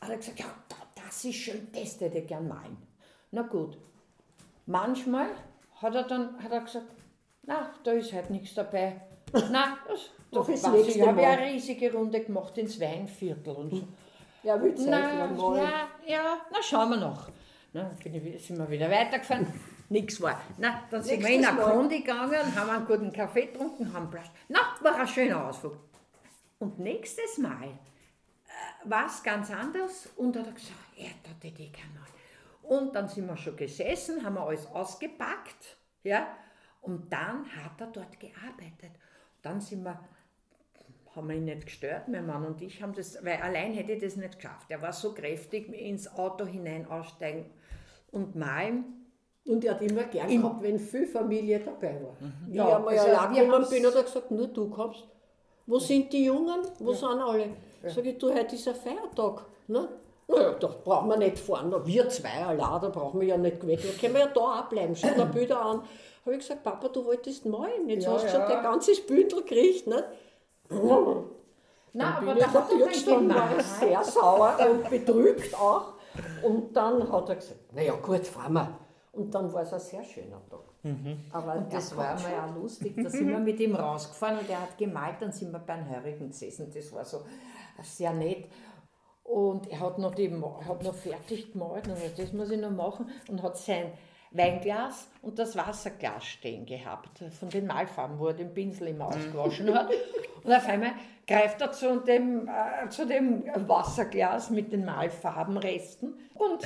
hat 0.00 0.10
er 0.10 0.16
gesagt, 0.16 0.40
ja, 0.40 0.46
da- 0.68 1.02
das 1.04 1.24
ist 1.24 1.34
schön, 1.36 1.68
das 1.72 2.00
hätte 2.00 2.18
ich 2.18 2.26
gern 2.26 2.46
malen. 2.48 2.76
Na 3.32 3.42
gut. 3.42 3.78
Manchmal 4.66 5.26
hat 5.80 5.94
er 5.94 6.04
dann 6.04 6.42
hat 6.42 6.52
er 6.52 6.60
gesagt, 6.60 6.86
na, 7.44 7.74
da 7.82 7.92
ist 7.92 8.12
halt 8.12 8.30
nichts 8.30 8.54
dabei. 8.54 9.00
Na, 9.50 9.78
das, 9.88 10.10
Mach 10.30 10.46
das 10.46 10.62
weiß 10.62 10.88
ich, 10.88 11.06
habe 11.06 11.22
ja 11.22 11.30
eine 11.30 11.46
riesige 11.52 11.92
Runde 11.92 12.20
gemacht 12.20 12.56
ins 12.58 12.80
Weinviertel 12.80 13.54
und 13.54 13.70
so. 13.70 13.88
Ja, 14.42 14.60
will 14.60 14.74
Na, 14.76 14.84
zeichnen 15.02 15.36
mal. 15.36 15.56
ja, 15.58 15.88
ja, 16.06 16.36
na 16.50 16.62
schauen 16.62 16.90
wir 16.90 16.96
noch. 16.96 17.28
Na, 17.72 17.90
bin 18.02 18.14
ich, 18.14 18.44
sind 18.44 18.58
wir 18.58 18.68
wieder 18.68 18.90
weitergefahren. 18.90 19.46
Nichts 19.88 20.20
war. 20.20 20.40
Na, 20.58 20.82
dann 20.90 21.02
sind 21.02 21.20
wir 21.20 21.28
in 21.28 21.40
Nächstes 21.40 21.58
eine. 21.58 21.72
Kondi 21.74 22.00
gegangen, 22.00 22.54
haben 22.56 22.70
einen 22.70 22.86
guten 22.86 23.12
Kaffee 23.12 23.46
getrunken, 23.46 23.92
haben 23.92 24.10
Platz. 24.10 24.26
Na, 24.48 24.58
war 24.80 24.96
ein 24.96 25.06
schöner 25.06 25.48
Ausflug. 25.48 25.76
Und 26.58 26.78
nächstes 26.78 27.38
Mal 27.38 27.64
äh, 27.64 28.90
war 28.90 29.06
es 29.06 29.22
ganz 29.22 29.50
anders 29.50 30.08
und 30.16 30.36
hat 30.36 30.46
er 30.46 30.52
gesagt, 30.52 30.78
ja, 30.96 31.08
da 31.22 31.30
hätte 31.46 31.62
ich 31.62 31.72
mal. 31.94 32.76
Und 32.76 32.94
dann 32.94 33.08
sind 33.08 33.26
wir 33.26 33.36
schon 33.36 33.56
gesessen, 33.56 34.24
haben 34.24 34.34
wir 34.36 34.46
alles 34.46 34.66
ausgepackt, 34.66 35.76
ja, 36.04 36.26
und 36.82 37.12
dann 37.12 37.46
hat 37.56 37.80
er 37.80 37.86
dort 37.88 38.20
gearbeitet. 38.20 38.92
Dann 39.42 39.60
sind 39.60 39.82
wir 39.84 39.98
haben 41.14 41.28
wir 41.28 41.36
ihn 41.36 41.44
nicht 41.44 41.66
gestört, 41.66 42.08
mein 42.08 42.26
Mann 42.26 42.44
und 42.46 42.62
ich 42.62 42.82
haben 42.82 42.94
das, 42.94 43.22
weil 43.22 43.36
allein 43.42 43.74
hätte 43.74 43.92
ich 43.92 44.02
das 44.02 44.16
nicht 44.16 44.36
geschafft. 44.36 44.70
Er 44.70 44.80
war 44.80 44.92
so 44.92 45.12
kräftig, 45.12 45.68
ins 45.68 46.10
Auto 46.16 46.46
hinein 46.46 46.86
aussteigen 46.86 47.50
und 48.10 48.34
malen. 48.34 48.84
Und 49.44 49.64
er 49.64 49.74
hat 49.74 49.82
immer 49.82 50.04
gern 50.04 50.30
In- 50.30 50.40
gehabt, 50.40 50.62
wenn 50.62 50.78
viel 50.78 51.06
Familie 51.06 51.58
dabei 51.60 52.00
war. 52.00 52.16
Wie 52.46 52.56
Ja, 52.56 52.68
ich 52.68 52.74
einmal 52.76 52.98
also 52.98 53.08
allein 53.08 53.34
wir 53.34 53.44
gekommen 53.44 53.68
bin, 53.68 53.86
hat 53.86 53.94
er 53.94 54.02
gesagt, 54.04 54.30
nur 54.30 54.46
du 54.46 54.70
kommst. 54.70 55.06
Wo 55.66 55.78
sind 55.78 56.12
die 56.12 56.24
Jungen? 56.24 56.60
Wo 56.78 56.92
sind 56.92 57.08
alle? 57.08 57.50
Sag 57.86 58.06
ich, 58.06 58.18
du, 58.18 58.32
heute 58.32 58.54
ist 58.54 58.68
ein 58.68 58.74
Feiertag. 58.76 59.44
Ne? 59.66 59.88
Naja, 60.28 60.52
da 60.52 60.66
brauchen 60.68 61.08
wir 61.08 61.16
nicht 61.16 61.38
fahren. 61.38 61.74
Wir 61.84 62.08
zwei 62.08 62.44
allein, 62.44 62.80
da 62.80 62.88
brauchen 62.88 63.20
wir 63.20 63.28
ja 63.28 63.36
nicht 63.36 63.66
weg. 63.66 63.80
Da 63.82 64.00
können 64.00 64.14
wir 64.14 64.20
ja 64.20 64.26
da 64.28 64.40
auch 64.40 64.68
bleiben. 64.68 64.94
Schau 64.96 65.08
dir 65.14 65.26
Bilder 65.26 65.60
an. 65.60 65.82
Habe 66.24 66.34
ich 66.36 66.38
gesagt, 66.38 66.62
Papa, 66.62 66.88
du 66.88 67.04
wolltest 67.04 67.44
malen. 67.46 67.88
Jetzt 67.88 68.04
Ja, 68.04 68.12
hast 68.12 68.24
du 68.24 68.28
schon 68.28 68.40
ja. 68.40 68.48
dein 68.48 68.62
ganzes 68.62 69.04
Bündel 69.04 69.42
gekriegt. 69.42 69.86
Nicht? 69.88 70.04
Nein, 71.94 72.14
bin 72.20 72.28
aber 72.30 72.38
ich 72.38 72.44
da 72.44 72.52
hat 72.52 72.72
er 72.72 72.78
dann 72.78 72.94
schon 72.94 73.28
war 73.34 73.58
ich 73.58 73.66
sehr 73.66 74.04
sauer 74.04 74.56
und 74.70 74.88
betrübt 74.88 75.54
auch. 75.54 75.94
Und 76.42 76.74
dann 76.74 77.10
hat 77.12 77.28
er 77.28 77.36
gesagt, 77.36 77.72
naja 77.72 77.94
gut, 77.94 78.26
fahren 78.26 78.52
wir. 78.54 78.78
Und 79.12 79.34
dann 79.34 79.52
war 79.52 79.62
es 79.62 79.72
ein 79.74 79.80
sehr 79.80 80.04
schöner 80.04 80.40
Tag. 80.48 80.60
Aber 81.32 81.54
Und 81.56 81.72
das 81.72 81.94
war 81.96 82.14
mal 82.14 82.50
auch 82.50 82.56
lustig. 82.56 82.94
Da 82.96 83.10
sind 83.10 83.28
wir 83.28 83.38
mit 83.38 83.60
ihm 83.60 83.74
rausgefahren 83.74 84.38
und 84.38 84.48
er 84.48 84.62
hat 84.62 84.78
gemalt, 84.78 85.16
dann 85.20 85.32
sind 85.32 85.52
wir 85.52 85.58
beim 85.58 85.88
Heurigen 85.88 86.28
gesessen. 86.28 86.72
Das 86.74 86.92
war 86.92 87.04
so 87.04 87.22
sehr 87.82 88.12
nett. 88.12 88.46
Und 89.24 89.70
er 89.70 89.80
hat 89.80 89.98
noch, 89.98 90.14
die, 90.14 90.30
hat 90.30 90.82
noch 90.82 90.94
fertig 90.94 91.52
gemalt 91.52 91.86
und 91.86 91.94
gesagt, 91.94 92.18
das 92.18 92.32
muss 92.32 92.50
ich 92.50 92.60
noch 92.60 92.70
machen. 92.70 93.10
Und 93.28 93.42
hat 93.42 93.56
sein 93.56 93.92
Weinglas 94.32 95.08
und 95.20 95.38
das 95.38 95.56
Wasserglas 95.56 96.24
stehen 96.24 96.64
gehabt, 96.66 97.22
von 97.38 97.50
den 97.50 97.66
Malfarben, 97.66 98.18
wo 98.18 98.28
er 98.28 98.34
den 98.34 98.52
Pinsel 98.52 98.88
immer 98.88 99.08
ausgewaschen 99.08 99.74
hat. 99.74 99.90
Und 100.42 100.52
auf 100.52 100.66
einmal 100.66 100.92
greift 101.26 101.60
er 101.60 101.72
zu 101.72 102.00
dem, 102.00 102.48
äh, 102.48 102.88
zu 102.88 103.06
dem 103.06 103.44
Wasserglas 103.68 104.50
mit 104.50 104.72
den 104.72 104.84
Malfarbenresten 104.84 106.18
und 106.34 106.62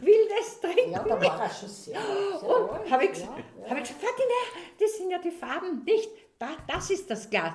will 0.00 0.28
das 0.38 0.60
trinken. 0.60 0.92
Ja, 0.92 1.02
da 1.02 1.20
war 1.20 1.42
er 1.42 1.50
schon 1.50 1.68
sehr, 1.68 1.98
sehr 1.98 2.48
Und 2.48 2.90
habe 2.90 3.04
ich, 3.04 3.18
ja, 3.18 3.28
hab 3.68 3.78
ich 3.78 3.82
gesagt, 3.82 4.00
Fatina, 4.00 4.68
das 4.78 4.96
sind 4.96 5.10
ja 5.10 5.18
die 5.18 5.30
Farben, 5.30 5.84
nicht, 5.84 6.10
da, 6.38 6.48
das 6.66 6.90
ist 6.90 7.10
das 7.10 7.28
Glas. 7.28 7.54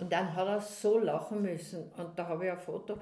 Und 0.00 0.12
dann 0.12 0.34
hat 0.34 0.48
er 0.48 0.60
so 0.60 0.98
lachen 0.98 1.42
müssen. 1.42 1.90
Und 1.92 2.18
da 2.18 2.26
habe 2.26 2.46
ich 2.46 2.50
ein 2.52 2.58
Foto, 2.58 2.98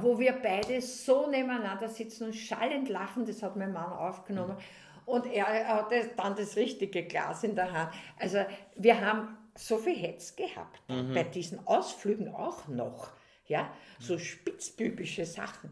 wo 0.00 0.18
wir 0.18 0.32
beide 0.42 0.80
so 0.80 1.28
nebeneinander 1.30 1.88
sitzen 1.88 2.24
und 2.24 2.34
schallend 2.34 2.88
lachen, 2.88 3.26
das 3.26 3.42
hat 3.42 3.56
mein 3.56 3.72
Mann 3.72 3.92
aufgenommen. 3.92 4.56
Und 5.04 5.26
er 5.26 5.46
hatte 5.68 6.10
dann 6.16 6.34
das 6.34 6.56
richtige 6.56 7.04
Glas 7.04 7.44
in 7.44 7.54
der 7.54 7.70
Hand. 7.72 7.92
Also 8.18 8.38
wir 8.74 9.00
haben 9.00 9.36
so 9.54 9.78
viel 9.78 9.96
Hetz 9.96 10.34
gehabt, 10.34 10.82
bei 10.88 11.22
diesen 11.22 11.66
Ausflügen 11.66 12.34
auch 12.34 12.66
noch. 12.66 13.10
Ja, 13.46 13.70
so 14.00 14.18
spitzbübische 14.18 15.24
Sachen. 15.24 15.70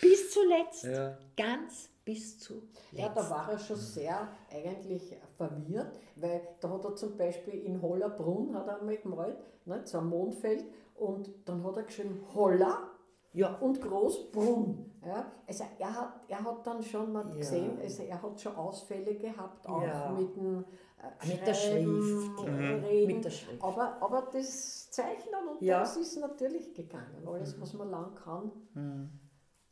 Bis 0.00 0.30
zuletzt, 0.32 0.84
Ja. 0.84 1.16
ganz 1.36 1.88
bis 2.06 2.38
zuletzt. 2.38 2.80
Ja, 2.92 3.10
da 3.10 3.28
war 3.28 3.50
er 3.52 3.58
schon 3.58 3.76
sehr 3.76 4.28
eigentlich 4.50 5.14
verwirrt, 5.36 6.00
weil 6.14 6.40
da 6.60 6.70
hat 6.70 6.84
er 6.84 6.94
zum 6.94 7.16
Beispiel 7.18 7.54
in 7.64 7.82
Hollerbrunn 7.82 8.54
hat 8.56 8.66
er 8.68 8.80
einmal 8.80 8.96
gemalt, 8.96 9.36
ne, 9.66 9.82
so 9.84 9.98
ein 9.98 10.06
Mondfeld, 10.08 10.64
und 10.94 11.30
dann 11.44 11.62
hat 11.64 11.76
er 11.76 11.82
geschrieben 11.82 12.22
Holler 12.34 12.90
Ja. 13.34 13.56
und 13.58 13.82
Großbrunn. 13.82 14.92
Ja, 15.04 15.30
also 15.46 15.64
er 15.78 15.94
hat, 15.94 16.20
er 16.28 16.42
hat 16.42 16.66
dann 16.66 16.82
schon 16.82 17.12
mal 17.12 17.28
Ja. 17.28 17.34
gesehen, 17.36 17.78
also 17.80 18.02
er 18.04 18.22
hat 18.22 18.40
schon 18.40 18.56
Ausfälle 18.56 19.14
gehabt, 19.16 19.68
auch 19.68 19.82
Ja. 19.82 20.10
mit 20.18 20.34
dem 20.36 20.64
äh, 20.98 21.26
Mit 21.28 21.46
der 21.46 21.52
Schrift. 21.54 22.42
Reden. 22.46 23.06
Mit 23.16 23.24
der 23.24 23.30
Schrift. 23.30 23.62
Aber, 23.62 24.00
aber 24.00 24.28
das 24.32 24.90
Zeichnen 24.90 25.48
und 25.52 25.60
Ja. 25.60 25.80
das 25.80 25.96
ist 25.98 26.16
natürlich 26.18 26.72
gegangen. 26.72 27.22
Alles, 27.26 27.60
was 27.60 27.74
man 27.74 27.90
lang 27.90 28.14
kann, 28.14 28.50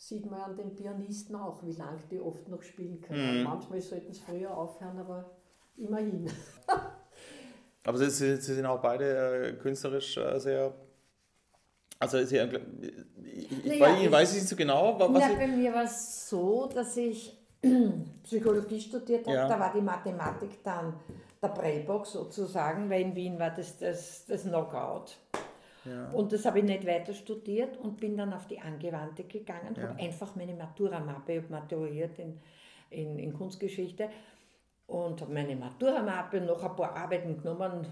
sieht 0.09 0.31
man 0.31 0.41
an 0.41 0.57
den 0.57 0.75
Pianisten 0.75 1.35
auch, 1.37 1.63
wie 1.65 1.73
lange 1.73 1.99
die 2.11 2.21
oft 2.21 2.49
noch 2.49 2.63
spielen 2.63 3.01
können. 3.01 3.43
Manchmal 3.43 3.81
sollten 3.81 4.13
sie 4.13 4.21
früher 4.21 4.55
aufhören, 4.57 4.99
aber 4.99 5.31
immerhin. 5.77 6.31
Aber 7.87 7.99
sie, 7.99 8.09
sie, 8.09 8.37
sie 8.37 8.55
sind 8.55 8.65
auch 8.65 8.81
beide 8.81 9.49
äh, 9.49 9.53
künstlerisch 9.53 10.17
äh, 10.17 10.39
sehr. 10.41 10.73
Also, 11.99 12.17
ich, 12.17 12.33
ich, 12.33 13.65
Naja, 13.67 13.81
weiß, 13.81 14.01
ich 14.03 14.11
weiß 14.11 14.35
nicht 14.35 14.49
so 14.49 14.57
genau, 14.57 14.99
wa- 14.99 15.13
was 15.13 15.23
Na, 15.29 15.35
bei 15.35 15.47
mir 15.49 15.71
war 15.75 15.85
es 15.85 16.29
so, 16.31 16.67
dass 16.67 16.97
ich 16.97 17.37
Psychologie 18.23 18.81
studiert 18.81 19.27
habe. 19.27 19.37
Ja. 19.37 19.49
Da 19.49 19.61
war 19.61 19.71
die 19.75 19.83
Mathematik 19.83 20.65
dann 20.65 20.95
der 21.43 21.49
Prellbock 21.49 22.07
sozusagen, 22.07 22.89
weil 22.89 23.03
in 23.03 23.15
Wien 23.15 23.39
war 23.39 23.51
das 23.51 23.77
das, 23.79 24.25
das 24.25 24.45
Knockout. 24.45 25.19
Ja. 25.85 26.09
Und 26.11 26.33
das 26.33 26.45
habe 26.45 26.61
ich 26.61 26.65
nicht 26.65 26.87
weiter 26.87 27.13
studiert 27.13 27.77
und 27.77 28.01
bin 28.01 28.17
dann 28.17 28.33
auf 28.33 28.47
die 28.47 28.61
Angewandte 28.61 29.25
gegangen, 29.25 29.77
habe 29.77 30.01
einfach 30.01 30.35
meine 30.37 30.55
Maturamappe, 30.55 31.37
ich 31.37 31.49
maturiert 31.51 32.19
in, 32.19 32.41
in, 32.91 33.19
in 33.19 33.33
Kunstgeschichte 33.33 34.09
und 34.87 35.21
habe 35.21 35.33
meine 35.33 35.57
Maturamappe 35.57 36.41
noch 36.41 36.63
ein 36.63 36.77
paar 36.77 36.97
Arbeiten 36.97 37.37
genommen, 37.37 37.87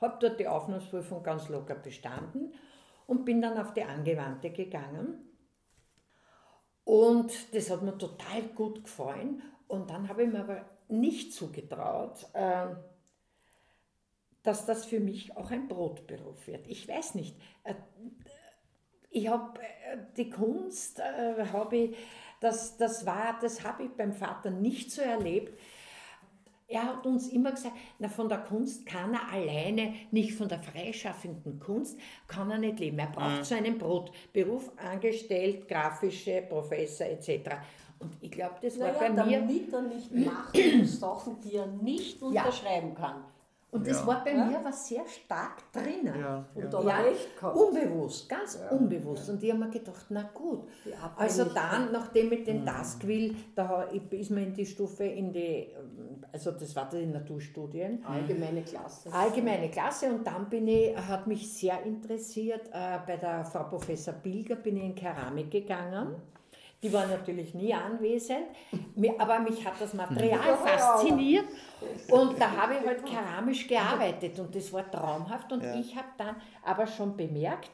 habe 0.00 0.16
dort 0.20 0.38
die 0.38 0.48
Aufnahmeprüfung 0.48 1.22
ganz 1.22 1.48
locker 1.48 1.74
bestanden 1.74 2.52
und 3.06 3.24
bin 3.24 3.40
dann 3.42 3.58
auf 3.58 3.72
die 3.72 3.82
Angewandte 3.82 4.50
gegangen. 4.50 5.28
Und 6.84 7.54
das 7.54 7.70
hat 7.70 7.82
mir 7.82 7.96
total 7.96 8.42
gut 8.54 8.82
gefallen. 8.84 9.42
Und 9.68 9.90
dann 9.90 10.08
habe 10.08 10.24
ich 10.24 10.32
mir 10.32 10.40
aber 10.40 10.64
nicht 10.88 11.32
zugetraut, 11.32 12.26
ähm, 12.34 12.76
dass 14.42 14.66
das 14.66 14.84
für 14.84 15.00
mich 15.00 15.36
auch 15.36 15.50
ein 15.50 15.68
Brotberuf 15.68 16.46
wird. 16.46 16.66
Ich 16.68 16.88
weiß 16.88 17.14
nicht. 17.14 17.36
Äh, 17.64 17.74
Ich 19.14 19.28
habe 19.28 19.60
äh, 19.60 19.98
die 20.16 20.30
Kunst, 20.30 20.98
äh, 20.98 21.44
habe 21.52 21.76
ich, 21.76 21.96
das, 22.40 22.76
das 22.78 23.04
war, 23.04 23.38
das 23.40 23.62
habe 23.62 23.84
ich 23.84 23.90
beim 23.90 24.12
Vater 24.14 24.50
nicht 24.50 24.90
so 24.90 25.02
erlebt. 25.02 25.58
Er 26.66 26.84
hat 26.84 27.04
uns 27.06 27.28
immer 27.28 27.50
gesagt, 27.50 27.76
na, 27.98 28.08
von 28.08 28.30
der 28.30 28.38
Kunst 28.38 28.86
kann 28.86 29.12
er 29.12 29.28
alleine, 29.30 29.92
nicht 30.10 30.32
von 30.32 30.48
der 30.48 30.58
freischaffenden 30.62 31.60
Kunst, 31.60 31.98
kann 32.26 32.50
er 32.50 32.56
nicht 32.56 32.78
leben. 32.80 32.98
Er 32.98 33.08
braucht 33.08 33.44
so 33.44 33.54
einen 33.54 33.76
Brotberuf, 33.76 34.72
angestellt, 34.78 35.68
grafische, 35.68 36.42
Professor 36.48 37.06
etc. 37.06 37.50
Und 37.98 38.16
ich 38.22 38.30
glaube, 38.30 38.54
das 38.62 38.80
war 38.80 38.92
Naja, 38.92 39.12
bei 39.12 39.24
mir... 39.26 39.40
damit 39.40 39.72
er 39.72 39.82
nicht 39.82 40.10
machen 40.14 40.78
muss 40.78 40.98
Sachen, 40.98 41.38
die 41.42 41.56
er 41.56 41.66
nicht 41.66 42.22
unterschreiben 42.22 42.94
kann. 42.94 43.22
Und 43.72 43.86
das 43.88 44.00
Ja. 44.00 44.06
war 44.06 44.22
bei 44.22 44.34
mir 44.34 44.60
was 44.62 44.86
sehr 44.86 45.02
stark 45.08 45.72
drinnen. 45.72 46.14
Ja, 46.20 46.44
Und 46.54 46.62
ja. 46.64 46.68
da 46.68 46.82
Ja, 46.82 46.96
recht 47.00 47.34
gehabt. 47.40 47.56
unbewusst, 47.56 48.28
ganz 48.28 48.58
unbewusst. 48.70 49.30
Und 49.30 49.42
ich 49.42 49.50
habe 49.50 49.60
mir 49.64 49.70
gedacht, 49.70 50.04
na 50.10 50.28
gut. 50.34 50.68
Also 51.16 51.44
dann, 51.46 51.90
nachdem 51.90 52.28
mit 52.28 52.46
dem 52.46 52.66
Taskwill, 52.66 53.34
da 53.54 53.66
ha- 53.66 53.88
ist 54.10 54.30
man 54.30 54.42
in 54.42 54.52
die 54.52 54.66
Stufe, 54.66 55.04
in 55.04 55.32
die, 55.32 55.68
also 56.30 56.50
das 56.50 56.76
war 56.76 56.86
die 56.90 57.06
Naturstudien, 57.06 58.04
Allgemeine 58.04 58.60
Klasse. 58.62 59.10
allgemeine 59.10 59.70
Klasse 59.70 60.12
und 60.12 60.26
dann 60.26 60.50
bin 60.50 60.68
ich, 60.68 60.94
hat 60.94 61.26
mich 61.26 61.50
sehr 61.50 61.82
interessiert, 61.82 62.68
äh, 62.74 62.98
bei 63.06 63.16
der 63.16 63.42
Frau 63.46 63.64
Professor 63.64 64.12
Bilger 64.12 64.56
bin 64.56 64.76
ich 64.76 64.84
in 64.84 64.94
Keramik 64.94 65.50
gegangen. 65.50 66.14
Die 66.82 66.92
war 66.92 67.06
natürlich 67.06 67.54
nie 67.54 67.72
anwesend, 67.72 68.48
aber 69.18 69.40
mich 69.40 69.64
hat 69.64 69.80
das 69.80 69.94
Material 69.94 70.56
fasziniert. 70.56 71.46
Und 72.10 72.40
da 72.40 72.50
habe 72.50 72.74
ich 72.80 72.86
halt 72.86 73.04
keramisch 73.04 73.66
gearbeitet 73.66 74.38
und 74.38 74.54
das 74.54 74.72
war 74.72 74.90
traumhaft. 74.90 75.52
Und 75.52 75.64
ich 75.64 75.96
habe 75.96 76.08
dann 76.16 76.36
aber 76.64 76.86
schon 76.86 77.16
bemerkt, 77.16 77.70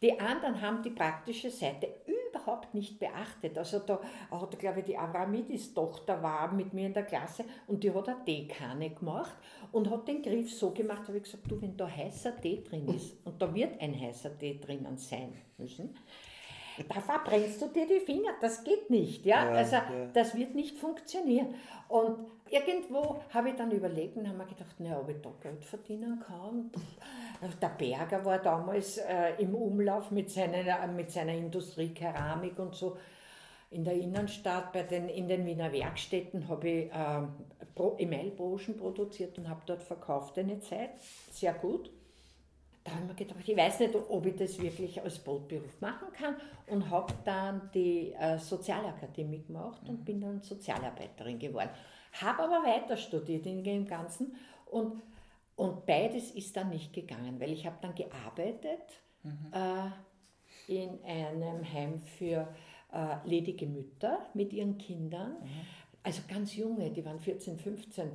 die 0.00 0.18
anderen 0.18 0.60
haben 0.62 0.82
die 0.82 0.90
praktische 0.90 1.50
Seite 1.50 1.88
überhaupt 2.06 2.72
nicht 2.72 3.00
beachtet. 3.00 3.58
Also 3.58 3.80
da 3.80 4.00
hat, 4.30 4.58
glaube 4.58 4.80
ich, 4.80 4.86
die 4.86 4.96
Avramidis-Tochter 4.96 6.22
war 6.22 6.52
mit 6.52 6.72
mir 6.72 6.86
in 6.86 6.94
der 6.94 7.02
Klasse 7.02 7.44
und 7.66 7.82
die 7.82 7.92
hat 7.92 8.08
eine 8.08 8.24
Teekanne 8.24 8.90
gemacht 8.90 9.36
und 9.72 9.90
hat 9.90 10.06
den 10.06 10.22
Griff 10.22 10.52
so 10.54 10.70
gemacht, 10.70 11.02
habe 11.08 11.16
ich 11.16 11.24
gesagt, 11.24 11.50
du, 11.50 11.60
wenn 11.60 11.76
da 11.76 11.88
heißer 11.88 12.40
Tee 12.40 12.62
drin 12.62 12.88
ist 12.94 13.16
und 13.24 13.42
da 13.42 13.52
wird 13.52 13.80
ein 13.80 13.98
heißer 13.98 14.38
Tee 14.38 14.60
drinnen 14.60 14.96
sein 14.96 15.32
müssen, 15.56 15.96
da 16.88 17.00
verbrennst 17.00 17.60
du 17.62 17.66
dir 17.68 17.86
die 17.86 18.00
Finger, 18.00 18.30
das 18.40 18.62
geht 18.64 18.90
nicht, 18.90 19.24
ja, 19.26 19.44
Ja, 19.44 19.50
also 19.52 19.76
ja. 19.76 19.84
das 20.12 20.34
wird 20.36 20.54
nicht 20.54 20.76
funktionieren. 20.78 21.54
Und 21.88 22.26
irgendwo 22.50 23.20
habe 23.32 23.50
ich 23.50 23.56
dann 23.56 23.70
überlegt 23.70 24.16
und 24.16 24.28
habe 24.28 24.38
mir 24.38 24.46
gedacht, 24.46 24.76
na, 24.78 25.00
ob 25.00 25.08
ich 25.08 25.20
da 25.22 25.30
Geld 25.42 25.64
verdienen 25.64 26.20
kann. 26.20 26.70
Der 27.62 27.68
Berger 27.68 28.24
war 28.24 28.38
damals 28.38 28.98
äh, 28.98 29.34
im 29.38 29.54
Umlauf 29.54 30.10
mit 30.10 30.30
seiner, 30.30 30.86
mit 30.88 31.10
seiner 31.10 31.34
Industrie 31.34 31.94
Keramik 31.94 32.58
und 32.58 32.74
so. 32.74 32.96
In 33.70 33.84
der 33.84 33.94
Innenstadt, 33.94 34.72
bei 34.72 34.82
den, 34.82 35.08
in 35.10 35.28
den 35.28 35.44
Wiener 35.44 35.70
Werkstätten, 35.72 36.48
habe 36.48 36.68
ich 36.68 36.90
ähm, 36.92 37.28
Pro- 37.74 37.96
Emailbroschen 37.98 38.76
produziert 38.78 39.36
und 39.38 39.48
habe 39.48 39.60
dort 39.66 39.82
verkauft 39.82 40.38
eine 40.38 40.58
Zeit. 40.60 40.90
Sehr 41.30 41.52
gut. 41.52 41.90
Da 42.88 42.94
habe 42.94 43.02
ich 43.02 43.08
mir 43.08 43.26
gedacht, 43.26 43.48
ich 43.48 43.56
weiß 43.56 43.80
nicht, 43.80 43.94
ob 43.94 44.24
ich 44.24 44.36
das 44.36 44.58
wirklich 44.58 45.02
als 45.02 45.18
Brotberuf 45.18 45.78
machen 45.80 46.08
kann 46.12 46.36
und 46.68 46.88
habe 46.88 47.12
dann 47.24 47.70
die 47.74 48.14
äh, 48.14 48.38
Sozialakademie 48.38 49.42
gemacht 49.42 49.82
und 49.86 50.06
bin 50.06 50.22
dann 50.22 50.40
Sozialarbeiterin 50.40 51.38
geworden. 51.38 51.68
Habe 52.12 52.44
aber 52.44 52.66
weiter 52.66 52.96
studiert 52.96 53.44
in 53.44 53.62
dem 53.62 53.86
Ganzen 53.86 54.34
und, 54.70 55.02
und 55.56 55.84
beides 55.84 56.30
ist 56.30 56.56
dann 56.56 56.70
nicht 56.70 56.94
gegangen, 56.94 57.38
weil 57.38 57.52
ich 57.52 57.66
habe 57.66 57.76
dann 57.82 57.94
gearbeitet 57.94 58.80
äh, 59.52 60.72
in 60.72 61.04
einem 61.04 61.70
Heim 61.70 62.00
für 62.00 62.48
äh, 62.92 63.28
ledige 63.28 63.66
Mütter 63.66 64.20
mit 64.32 64.54
ihren 64.54 64.78
Kindern, 64.78 65.32
mhm. 65.32 65.60
also 66.02 66.22
ganz 66.26 66.56
junge, 66.56 66.90
die 66.90 67.04
waren 67.04 67.20
14, 67.20 67.58
15 67.58 68.12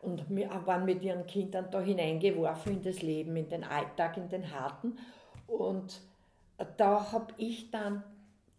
und 0.00 0.24
waren 0.66 0.84
mit 0.84 1.02
ihren 1.02 1.26
Kindern 1.26 1.68
da 1.70 1.80
hineingeworfen 1.80 2.76
in 2.76 2.82
das 2.82 3.02
Leben, 3.02 3.36
in 3.36 3.48
den 3.48 3.64
Alltag, 3.64 4.16
in 4.16 4.28
den 4.28 4.50
Harten. 4.50 4.98
Und 5.46 6.00
da 6.76 7.12
habe 7.12 7.34
ich 7.36 7.70
dann 7.70 8.02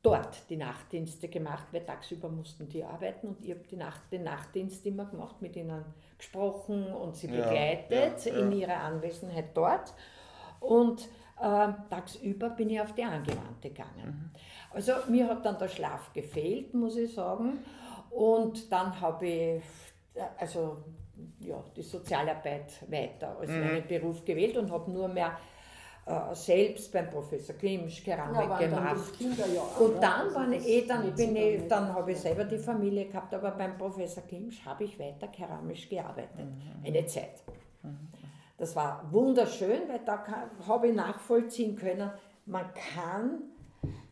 dort 0.03 0.49
die 0.49 0.57
Nachtdienste 0.57 1.27
gemacht, 1.27 1.67
weil 1.71 1.85
tagsüber 1.85 2.29
mussten 2.29 2.67
die 2.67 2.83
arbeiten 2.83 3.27
und 3.27 3.45
ich 3.45 3.51
habe 3.51 3.63
die 3.69 3.75
Nacht, 3.75 4.01
den 4.11 4.23
Nachtdienst 4.23 4.85
immer 4.85 5.05
gemacht, 5.05 5.41
mit 5.41 5.55
ihnen 5.55 5.85
gesprochen 6.17 6.91
und 6.91 7.15
sie 7.15 7.27
begleitet 7.27 8.25
ja, 8.25 8.33
ja, 8.33 8.39
in 8.39 8.51
ihrer 8.51 8.77
Anwesenheit 8.77 9.55
dort. 9.55 9.93
Und 10.59 11.07
äh, 11.39 11.67
tagsüber 11.89 12.49
bin 12.49 12.69
ich 12.69 12.81
auf 12.81 12.93
die 12.93 13.03
Angewandte 13.03 13.69
gegangen. 13.69 14.31
Mhm. 14.33 14.39
Also 14.73 14.93
mir 15.07 15.27
hat 15.27 15.45
dann 15.45 15.57
der 15.59 15.67
Schlaf 15.67 16.13
gefehlt, 16.13 16.73
muss 16.73 16.95
ich 16.95 17.13
sagen. 17.13 17.59
Und 18.09 18.71
dann 18.71 18.99
habe 18.99 19.27
ich 19.27 19.63
also, 20.37 20.77
ja, 21.39 21.63
die 21.75 21.81
Sozialarbeit 21.81 22.89
weiter 22.89 23.37
als 23.39 23.49
mhm. 23.49 23.59
meinen 23.59 23.87
Beruf 23.87 24.23
gewählt 24.25 24.57
und 24.57 24.71
habe 24.71 24.91
nur 24.91 25.07
mehr 25.07 25.37
äh, 26.05 26.33
selbst 26.33 26.91
beim 26.91 27.09
Professor 27.09 27.55
Klimsch 27.55 28.03
Keramik 28.03 28.49
ja, 28.49 28.57
gemacht. 28.57 29.13
und 29.79 30.01
dann, 30.01 30.21
also 30.21 30.35
waren 30.35 30.53
eh, 30.53 30.85
dann, 30.87 31.13
bin 31.13 31.35
ich, 31.35 31.67
dann 31.67 31.93
habe 31.93 32.11
ich 32.11 32.19
selber 32.19 32.43
die 32.45 32.57
Familie 32.57 33.05
gehabt, 33.05 33.33
aber 33.33 33.51
beim 33.51 33.77
Professor 33.77 34.23
Klimsch 34.23 34.65
habe 34.65 34.85
ich 34.85 34.97
weiter 34.99 35.27
keramisch 35.27 35.87
gearbeitet, 35.87 36.37
mhm. 36.37 36.85
eine 36.85 37.05
Zeit. 37.05 37.43
Mhm. 37.83 38.09
Das 38.57 38.75
war 38.75 39.11
wunderschön, 39.11 39.87
weil 39.87 40.01
da 40.05 40.23
habe 40.67 40.87
ich 40.87 40.95
nachvollziehen 40.95 41.75
können, 41.75 42.11
man 42.45 42.65
kann 42.73 43.43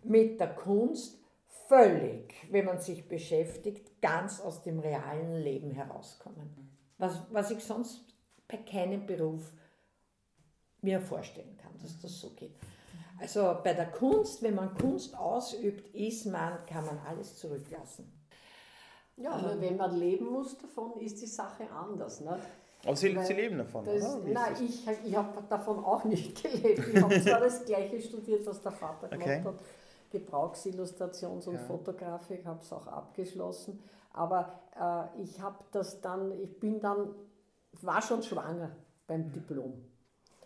mit 0.04 0.40
der 0.40 0.50
Kunst 0.56 1.20
völlig, 1.68 2.34
wenn 2.52 2.66
man 2.66 2.80
sich 2.80 3.08
beschäftigt, 3.08 4.02
ganz 4.02 4.42
aus 4.42 4.64
dem 4.64 4.80
realen 4.80 5.36
Leben 5.36 5.72
herauskommen. 5.72 6.69
Was, 7.00 7.22
was 7.32 7.50
ich 7.52 7.64
sonst 7.64 8.04
bei 8.48 8.58
keinem 8.58 9.06
Beruf 9.06 9.52
mir 10.82 11.02
vorstellen 11.02 11.58
kann, 11.58 11.72
dass 11.82 12.00
das 12.00 12.20
so 12.20 12.30
geht. 12.32 12.56
Also 13.20 13.58
bei 13.64 13.74
der 13.74 13.92
Kunst, 13.92 14.42
wenn 14.44 14.56
man 14.56 14.74
Kunst 14.76 15.18
ausübt, 15.18 15.94
ist 15.94 16.26
man, 16.26 16.66
kann 16.66 16.86
man 16.86 17.00
alles 17.00 17.38
zurücklassen. 17.38 18.12
Ja, 19.18 19.32
aber 19.32 19.54
ähm, 19.54 19.62
wenn 19.62 19.78
man 19.78 19.98
leben 19.98 20.28
muss 20.28 20.58
davon, 20.58 21.00
ist 21.02 21.22
die 21.22 21.28
Sache 21.28 21.70
anders. 21.70 22.22
Nicht? 22.22 22.40
Aber 22.86 22.96
Sie, 22.96 23.18
Sie 23.24 23.34
leben 23.34 23.58
davon, 23.58 23.84
das, 23.84 24.16
oder? 24.16 24.30
Nein, 24.30 24.54
ich, 24.64 24.88
ich 25.06 25.16
habe 25.16 25.44
davon 25.50 25.84
auch 25.84 26.06
nicht 26.06 26.42
gelebt. 26.44 26.88
Ich 26.88 27.02
habe 27.02 27.22
zwar 27.22 27.42
das 27.42 27.66
Gleiche 27.66 28.00
studiert, 28.00 28.46
was 28.46 28.62
der 28.62 28.72
Vater 28.72 29.10
gemacht 29.10 29.28
okay. 29.28 29.44
hat, 29.44 29.60
Gebrauchsillustrations- 30.14 31.48
und 31.48 31.56
ja. 31.56 31.60
Fotografik, 31.60 32.46
habe 32.46 32.62
es 32.62 32.72
auch 32.72 32.88
abgeschlossen. 32.88 33.84
Aber 34.12 34.62
äh, 34.80 35.22
ich 35.22 35.42
habe 35.42 35.64
das 35.72 36.02
dann, 36.02 36.40
ich 36.40 36.60
bin 36.60 36.80
dann, 36.80 37.10
war 37.82 38.02
schon 38.02 38.24
schwanger 38.24 38.72
beim 39.08 39.28
mhm. 39.28 39.32
Diplom. 39.34 39.74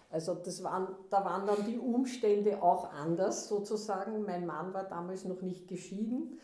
Also 0.09 0.35
das 0.35 0.63
waren, 0.63 0.95
da 1.09 1.25
waren 1.25 1.47
dann 1.47 1.65
die 1.65 1.79
Umstände 1.79 2.61
auch 2.61 2.93
anders 2.93 3.47
sozusagen. 3.47 4.23
Mein 4.23 4.45
Mann 4.45 4.73
war 4.73 4.83
damals 4.83 5.25
noch 5.25 5.41
nicht 5.41 5.67
geschieden. 5.67 6.39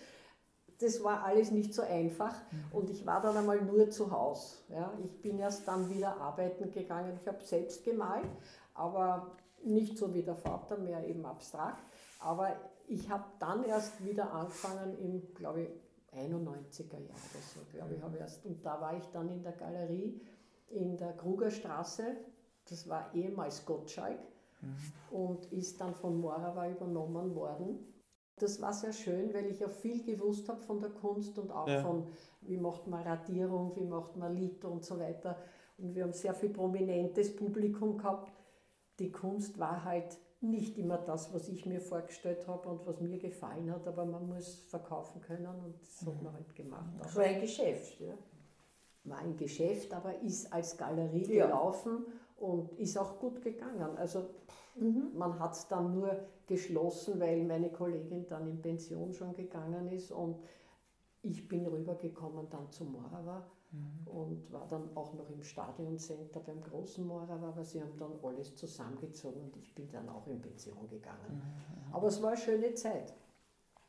Das 0.80 1.04
war 1.04 1.24
alles 1.24 1.52
nicht 1.52 1.74
so 1.74 1.82
einfach 1.82 2.34
mhm. 2.52 2.66
und 2.72 2.90
ich 2.90 3.06
war 3.06 3.22
dann 3.22 3.38
einmal 3.38 3.62
nur 3.62 3.90
zu 3.92 4.12
Hause. 4.12 4.58
Ja. 4.70 4.92
Ich 5.04 5.22
bin 5.22 5.38
erst 5.38 5.68
dann 5.68 5.90
wieder 5.90 6.18
arbeiten 6.18 6.72
gegangen. 6.72 7.20
Ich 7.22 7.28
habe 7.28 7.44
selbst 7.44 7.84
gemalt, 7.84 8.30
aber 8.74 9.36
nicht 9.64 9.98
so 9.98 10.14
wie 10.14 10.24
der 10.24 10.36
Vater, 10.36 10.78
mehr 10.78 11.06
eben 11.06 11.26
abstrakt. 11.26 11.84
Aber 12.20 12.56
ich 12.88 13.10
habe 13.10 13.26
dann 13.40 13.64
erst 13.66 14.04
wieder 14.04 14.32
angefangen 14.34 14.98
im, 15.00 15.34
glaube 15.36 15.62
ich, 15.62 15.70
91er 16.13 17.00
Jahr 17.00 17.18
oder 17.18 17.42
so, 17.54 17.60
glaube 17.72 17.96
ich, 17.96 18.01
habe 18.01 18.18
erst. 18.18 18.46
Und 18.46 18.66
da 18.66 18.80
war 18.82 18.98
ich 18.98 19.06
dann 19.08 19.30
in 19.30 19.44
der 19.44 19.54
Galerie 19.54 20.22
in 20.70 20.98
der 20.98 21.13
Krugerstraße 21.13 22.18
das 22.70 22.88
war 22.88 23.14
ehemals 23.14 23.66
Gottschalk 23.66 24.20
mhm. 24.62 25.18
und 25.18 25.51
ist 25.51 25.81
dann 25.81 25.96
von 25.96 26.20
Morava 26.20 26.70
übernommen 26.70 27.36
worden. 27.36 27.79
Das 28.38 28.62
war 28.62 28.74
sehr 28.74 28.94
schön, 28.94 29.33
weil 29.33 29.48
ich 29.48 29.60
ja 29.60 29.68
viel 29.68 30.03
gewusst 30.03 30.48
habe 30.48 30.62
von 30.62 30.79
der 30.79 30.92
Kunst 30.92 31.38
und 31.38 31.51
auch 31.51 31.68
ja. 31.68 31.81
von, 31.81 32.07
wie 32.42 32.57
macht 32.57 32.88
man 32.88 33.03
Radierung, 33.03 33.75
wie 33.75 33.86
macht 33.86 34.16
man 34.16 34.33
Lito 34.36 34.70
und 34.70 34.86
so 34.86 34.98
weiter. 34.98 35.38
Und 35.77 35.96
wir 35.96 36.03
haben 36.03 36.14
sehr 36.14 36.33
viel 36.33 36.50
prominentes 36.50 37.36
Publikum 37.36 37.98
gehabt. 37.98 38.31
Die 39.00 39.12
Kunst 39.12 39.60
war 39.60 39.83
halt 39.83 40.18
nicht 40.42 40.78
immer 40.78 40.98
das, 40.98 41.34
was 41.34 41.50
ich 41.50 41.66
mir 41.66 41.82
vorgestellt 41.82 42.48
habe 42.48 42.70
und 42.70 42.86
was 42.88 43.02
mir 43.02 43.18
gefallen 43.18 43.72
hat, 43.72 43.86
aber 43.88 44.06
man 44.06 44.28
muss 44.28 44.62
verkaufen 44.70 45.22
können 45.22 45.48
und 45.48 45.82
das 45.82 46.08
hat 46.08 46.22
man 46.22 46.34
halt 46.34 46.56
gemacht. 46.56 46.94
Das 47.00 47.16
war 47.16 47.24
ein 47.24 47.42
Geschäft, 47.42 48.00
ja? 48.00 48.14
War 49.04 49.20
ein 49.20 49.36
Geschäft, 49.36 49.94
aber 49.94 50.20
ist 50.22 50.52
als 50.54 50.78
Galerie 50.78 51.36
ja. 51.36 51.46
gelaufen 51.46 52.06
und 52.38 52.72
ist 52.80 52.98
auch 52.98 53.20
gut 53.20 53.42
gegangen. 53.42 53.98
Also 53.98 54.30
mhm. 54.75 55.12
man 55.18 55.40
hat 55.40 55.54
es 55.54 55.68
dann 55.68 55.94
nur 55.94 56.18
geschlossen, 56.48 57.20
weil 57.20 57.44
meine 57.44 57.70
Kollegin 57.72 58.25
dann 58.28 58.48
in 58.48 58.62
Pension 58.62 59.14
schon 59.14 59.34
gegangen 59.34 59.90
ist 59.90 60.12
und 60.12 60.38
ich 61.22 61.48
bin 61.48 61.66
rübergekommen 61.66 62.50
dann 62.50 62.72
zu 62.72 62.86
Morava 62.86 63.46
mhm. 63.72 64.08
und 64.08 64.51
war 64.51 64.68
dann 64.68 64.96
auch 64.96 65.14
noch 65.14 65.29
im 65.29 65.44
Stadioncenter 65.44 66.40
beim 66.40 66.62
großen 66.62 67.05
Morava, 67.05 67.50
aber 67.50 67.64
sie 67.64 67.82
haben 67.82 67.98
dann 67.98 68.14
alles 68.24 68.55
zusammengezogen 68.55 69.42
und 69.42 69.58
ich 69.58 69.74
bin 69.74 69.90
dann 69.92 70.10
auch 70.10 70.27
in 70.27 70.42
Pension 70.42 70.88
gegangen. 70.88 71.29
Mhm. 71.29 71.94
Aber 71.94 72.08
es 72.08 72.22
war 72.22 72.29
eine 72.29 72.38
schöne 72.38 72.74
Zeit. 72.74 73.14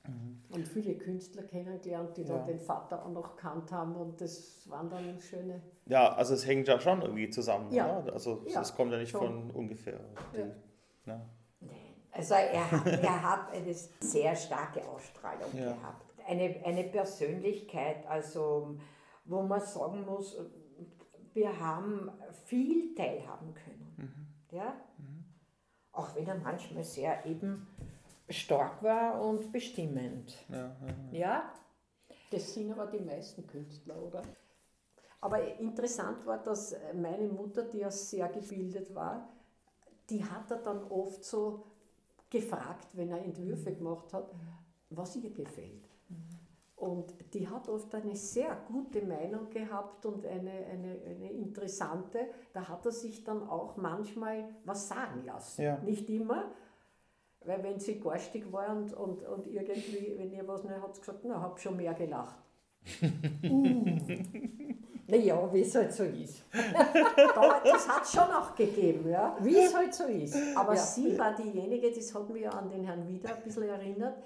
Mhm. 0.06 0.42
Und 0.50 0.66
viele 0.66 0.94
Künstler 0.94 1.42
kennengelernt, 1.42 2.16
die 2.16 2.22
ja. 2.22 2.36
dann 2.36 2.46
den 2.46 2.58
Vater 2.58 3.04
auch 3.04 3.10
noch 3.10 3.36
kannt 3.36 3.70
haben 3.70 3.94
und 3.96 4.20
das 4.20 4.68
waren 4.68 4.88
dann 4.90 5.20
schöne. 5.20 5.60
Ja, 5.86 6.12
also 6.14 6.34
es 6.34 6.46
hängt 6.46 6.68
ja 6.68 6.80
schon 6.80 7.02
irgendwie 7.02 7.30
zusammen. 7.30 7.72
Ja. 7.72 8.00
Oder? 8.00 8.12
Also 8.12 8.42
ja, 8.46 8.60
es 8.60 8.74
kommt 8.74 8.92
ja 8.92 8.98
nicht 8.98 9.10
schon. 9.10 9.20
von 9.20 9.50
ungefähr. 9.50 10.00
Die, 10.34 10.38
ja. 10.38 10.46
Ne? 11.06 11.20
Also 12.12 12.34
er 12.34 12.70
hat, 12.70 12.86
er 12.86 13.22
hat 13.22 13.52
eine 13.52 13.74
sehr 14.00 14.34
starke 14.34 14.86
Ausstrahlung 14.88 15.48
ja. 15.54 15.72
gehabt. 15.72 16.06
Eine, 16.26 16.60
eine 16.64 16.84
Persönlichkeit, 16.84 18.06
also 18.06 18.76
wo 19.30 19.42
man 19.42 19.60
sagen 19.60 20.04
muss, 20.04 20.36
wir 21.32 21.60
haben 21.60 22.10
viel 22.44 22.94
teilhaben 22.94 23.54
können. 23.54 23.94
Mhm. 23.96 24.56
Ja? 24.56 24.74
Mhm. 24.98 25.24
Auch 25.92 26.14
wenn 26.16 26.26
er 26.26 26.38
manchmal 26.38 26.84
sehr 26.84 27.24
eben 27.24 27.66
stark 28.28 28.82
war 28.82 29.20
und 29.22 29.52
bestimmend. 29.52 30.36
Ja, 30.48 30.56
ja, 30.56 30.72
ja. 31.12 31.18
ja? 31.18 31.52
Das 32.30 32.52
sind 32.54 32.72
aber 32.72 32.86
die 32.86 33.00
meisten 33.00 33.46
Künstler, 33.46 34.00
oder? 34.02 34.22
Aber 35.20 35.58
interessant 35.58 36.24
war, 36.26 36.42
dass 36.42 36.74
meine 36.94 37.28
Mutter, 37.28 37.64
die 37.64 37.78
ja 37.78 37.90
sehr 37.90 38.28
gebildet 38.28 38.94
war, 38.94 39.28
die 40.08 40.24
hat 40.24 40.50
er 40.50 40.58
dann 40.58 40.82
oft 40.84 41.24
so 41.24 41.66
gefragt, 42.30 42.88
wenn 42.94 43.10
er 43.10 43.22
Entwürfe 43.22 43.74
gemacht 43.74 44.12
hat, 44.12 44.30
was 44.88 45.16
ihr 45.16 45.30
gefällt. 45.30 45.89
Und 46.80 47.14
die 47.34 47.46
hat 47.46 47.68
oft 47.68 47.94
eine 47.94 48.16
sehr 48.16 48.56
gute 48.66 49.04
Meinung 49.04 49.50
gehabt 49.50 50.06
und 50.06 50.24
eine, 50.24 50.50
eine, 50.50 50.98
eine 51.04 51.30
interessante. 51.30 52.20
Da 52.54 52.66
hat 52.66 52.86
er 52.86 52.92
sich 52.92 53.22
dann 53.22 53.46
auch 53.46 53.76
manchmal 53.76 54.48
was 54.64 54.88
sagen 54.88 55.22
lassen. 55.26 55.60
Ja. 55.60 55.76
Nicht 55.80 56.08
immer, 56.08 56.50
weil 57.44 57.62
wenn 57.62 57.78
sie 57.80 58.00
garstig 58.00 58.50
war 58.50 58.74
und, 58.74 58.94
und, 58.94 59.22
und 59.24 59.46
irgendwie, 59.46 60.14
wenn 60.16 60.32
ihr 60.32 60.48
was 60.48 60.64
nicht 60.64 60.80
hat, 60.80 60.98
gesagt, 60.98 61.20
na, 61.24 61.42
hab 61.42 61.60
schon 61.60 61.76
mehr 61.76 61.92
gelacht. 61.92 62.38
uh. 63.44 63.84
Naja, 65.10 65.52
wie 65.52 65.60
es 65.60 65.74
halt 65.74 65.92
so 65.92 66.04
ist. 66.04 66.42
das 66.52 67.88
hat 67.88 68.04
es 68.04 68.12
schon 68.12 68.22
auch 68.22 68.54
gegeben, 68.54 69.10
ja. 69.10 69.36
Wie 69.40 69.56
es 69.56 69.74
halt 69.74 69.92
so 69.92 70.04
ist. 70.04 70.36
Aber 70.54 70.74
ja. 70.74 70.80
sie 70.80 71.18
war 71.18 71.34
diejenige, 71.34 71.90
das 71.90 72.14
hat 72.14 72.28
mich 72.30 72.42
ja 72.42 72.50
an 72.50 72.70
den 72.70 72.84
Herrn 72.84 73.06
Wieder 73.08 73.34
ein 73.34 73.42
bisschen 73.42 73.64
erinnert. 73.64 74.22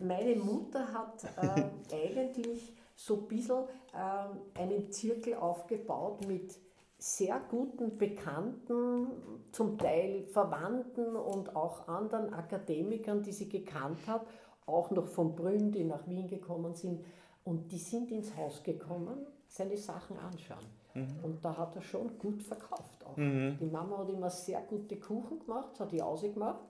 Meine 0.00 0.36
Mutter 0.36 0.86
hat 0.92 1.24
äh, 1.36 1.94
eigentlich 1.94 2.74
so 2.96 3.16
ein 3.16 3.28
bisschen 3.28 3.64
äh, 3.94 4.60
einen 4.60 4.90
Zirkel 4.90 5.34
aufgebaut 5.34 6.26
mit 6.26 6.54
sehr 6.98 7.40
guten 7.50 7.98
Bekannten, 7.98 9.08
zum 9.50 9.76
Teil 9.76 10.24
Verwandten 10.28 11.16
und 11.16 11.56
auch 11.56 11.88
anderen 11.88 12.32
Akademikern, 12.32 13.22
die 13.22 13.32
sie 13.32 13.48
gekannt 13.48 13.98
hat, 14.06 14.24
auch 14.66 14.90
noch 14.92 15.08
von 15.08 15.34
Brünn, 15.34 15.72
die 15.72 15.82
nach 15.82 16.06
Wien 16.06 16.28
gekommen 16.28 16.74
sind. 16.76 17.04
Und 17.44 17.72
die 17.72 17.78
sind 17.78 18.12
ins 18.12 18.36
Haus 18.36 18.62
gekommen, 18.62 19.26
seine 19.52 19.76
Sachen 19.76 20.18
anschauen. 20.18 20.64
Mhm. 20.94 21.18
Und 21.22 21.44
da 21.44 21.56
hat 21.56 21.76
er 21.76 21.82
schon 21.82 22.18
gut 22.18 22.42
verkauft 22.42 23.04
auch. 23.04 23.16
Mhm. 23.16 23.58
Die 23.60 23.66
Mama 23.66 23.98
hat 23.98 24.08
immer 24.08 24.30
sehr 24.30 24.60
gute 24.62 24.96
Kuchen 24.96 25.40
gemacht, 25.40 25.78
hat 25.78 25.92
die 25.92 26.00
ausgemacht. 26.00 26.60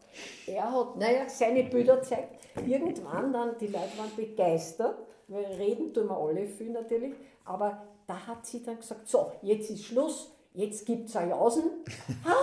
Er 0.47 0.71
hat, 0.71 0.97
naja, 0.97 1.29
seine 1.29 1.65
Bilder 1.65 1.99
gezeigt. 1.99 2.37
Irgendwann 2.67 3.33
dann, 3.33 3.57
die 3.59 3.69
Leute 3.69 3.97
waren 3.97 4.15
begeistert, 4.17 4.99
weil 5.29 5.45
reden 5.45 5.95
tun 5.95 6.09
wir 6.09 6.17
alle 6.17 6.47
viel 6.47 6.71
natürlich, 6.71 7.15
aber 7.45 7.83
da 8.07 8.27
hat 8.27 8.45
sie 8.47 8.63
dann 8.63 8.77
gesagt, 8.77 9.09
so, 9.09 9.31
jetzt 9.43 9.71
ist 9.71 9.85
Schluss, 9.85 10.33
jetzt 10.53 10.85
gibt 10.85 11.09
es 11.09 11.17
ein 11.17 11.31
Jausen. 11.31 11.71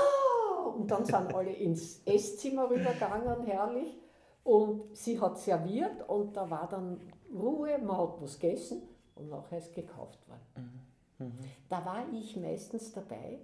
Und 0.77 0.89
dann 0.89 1.03
sind 1.03 1.35
alle 1.35 1.51
ins 1.51 2.01
Esszimmer 2.05 2.69
rübergegangen, 2.69 3.43
herrlich. 3.43 3.99
Und 4.43 4.95
sie 4.95 5.19
hat 5.19 5.37
serviert 5.37 6.07
und 6.07 6.35
da 6.35 6.49
war 6.49 6.67
dann 6.69 7.01
Ruhe, 7.33 7.77
man 7.79 7.97
hat 7.97 8.21
was 8.21 8.39
gegessen 8.39 8.81
und 9.19 9.29
nachher 9.29 9.59
ist 9.59 9.73
gekauft 9.73 10.19
worden. 10.27 10.87
Mhm. 11.17 11.31
Da 11.67 11.85
war 11.85 12.05
ich 12.13 12.35
meistens 12.37 12.91
dabei, 12.91 13.39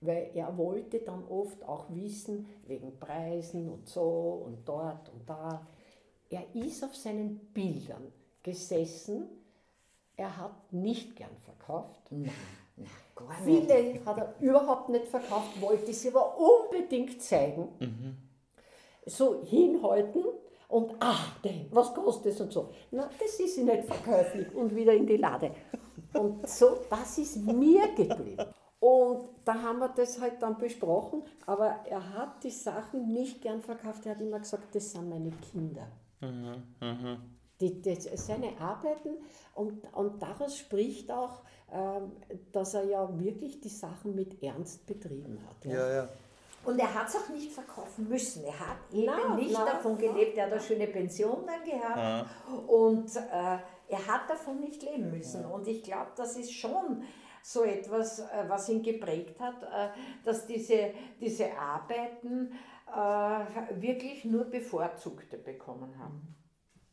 weil 0.00 0.30
er 0.34 0.56
wollte 0.56 1.00
dann 1.00 1.24
oft 1.28 1.62
auch 1.64 1.86
wissen, 1.90 2.46
wegen 2.66 2.98
Preisen 2.98 3.68
und 3.68 3.88
so 3.88 4.42
und 4.46 4.68
dort 4.68 5.08
und 5.10 5.28
da. 5.28 5.66
Er 6.30 6.44
ist 6.54 6.84
auf 6.84 6.94
seinen 6.94 7.38
Bildern 7.52 8.12
gesessen, 8.42 9.28
er 10.16 10.36
hat 10.36 10.72
nicht 10.72 11.16
gern 11.16 11.36
verkauft. 11.44 12.00
Nein, 12.10 12.32
nein, 12.76 12.88
gar 13.14 13.40
nicht. 13.40 13.66
Viele 13.66 14.04
hat 14.04 14.18
er 14.18 14.34
überhaupt 14.40 14.88
nicht 14.88 15.06
verkauft, 15.06 15.60
wollte 15.60 15.92
sie 15.92 16.08
aber 16.08 16.36
unbedingt 16.36 17.22
zeigen. 17.22 17.68
Mhm. 17.78 18.16
So 19.06 19.42
hinhalten 19.44 20.24
und 20.68 20.94
ach, 21.00 21.40
was 21.70 21.94
kostet 21.94 22.34
das 22.34 22.40
und 22.42 22.52
so. 22.52 22.70
Na, 22.90 23.08
das 23.18 23.40
ist 23.40 23.58
nicht 23.58 23.84
verkäuflich 23.84 24.54
und 24.54 24.74
wieder 24.74 24.92
in 24.92 25.06
die 25.06 25.16
Lade. 25.16 25.50
Und 26.12 26.46
so, 26.46 26.78
das 26.90 27.18
ist 27.18 27.36
mir 27.36 27.88
geblieben. 27.94 28.44
Und 28.80 29.28
da 29.44 29.54
haben 29.54 29.80
wir 29.80 29.88
das 29.88 30.20
halt 30.20 30.40
dann 30.40 30.56
besprochen, 30.58 31.22
aber 31.46 31.80
er 31.86 32.14
hat 32.14 32.44
die 32.44 32.50
Sachen 32.50 33.12
nicht 33.12 33.42
gern 33.42 33.60
verkauft. 33.60 34.06
Er 34.06 34.14
hat 34.14 34.20
immer 34.20 34.38
gesagt, 34.38 34.74
das 34.74 34.92
sind 34.92 35.08
meine 35.08 35.32
Kinder. 35.50 35.88
Mhm, 36.20 36.62
mh. 36.80 37.18
die, 37.60 37.80
die, 37.80 37.94
seine 37.94 38.60
Arbeiten 38.60 39.16
und, 39.54 39.82
und 39.94 40.20
daraus 40.20 40.56
spricht 40.56 41.10
auch, 41.12 41.42
ähm, 41.72 42.12
dass 42.52 42.74
er 42.74 42.84
ja 42.84 43.18
wirklich 43.20 43.60
die 43.60 43.68
Sachen 43.68 44.14
mit 44.14 44.42
Ernst 44.42 44.84
betrieben 44.86 45.38
hat. 45.46 45.64
Ja, 45.64 45.72
ja. 45.72 45.94
ja. 45.94 46.08
Und 46.68 46.78
er 46.78 46.92
hat 46.92 47.08
es 47.08 47.16
auch 47.16 47.30
nicht 47.30 47.50
verkaufen 47.50 48.10
müssen. 48.10 48.44
Er 48.44 48.60
hat 48.60 48.76
eben 48.92 49.06
na, 49.06 49.34
nicht 49.34 49.54
na, 49.54 49.64
davon 49.64 49.96
gelebt. 49.96 50.36
Er 50.36 50.44
hat 50.44 50.52
eine 50.52 50.60
schöne 50.60 50.86
Pension 50.86 51.46
dann 51.46 51.64
gehabt. 51.64 51.96
Ja. 51.96 52.26
Und 52.66 53.16
äh, 53.16 53.56
er 53.88 54.06
hat 54.06 54.28
davon 54.28 54.60
nicht 54.60 54.82
leben 54.82 55.10
müssen. 55.10 55.46
Und 55.46 55.66
ich 55.66 55.82
glaube, 55.82 56.10
das 56.14 56.36
ist 56.36 56.52
schon 56.52 57.04
so 57.42 57.64
etwas, 57.64 58.18
äh, 58.18 58.44
was 58.48 58.68
ihn 58.68 58.82
geprägt 58.82 59.40
hat, 59.40 59.62
äh, 59.62 59.98
dass 60.22 60.46
diese, 60.46 60.90
diese 61.18 61.46
Arbeiten 61.58 62.52
äh, 62.86 63.80
wirklich 63.80 64.26
nur 64.26 64.44
Bevorzugte 64.44 65.38
bekommen 65.38 65.98
haben. 65.98 66.36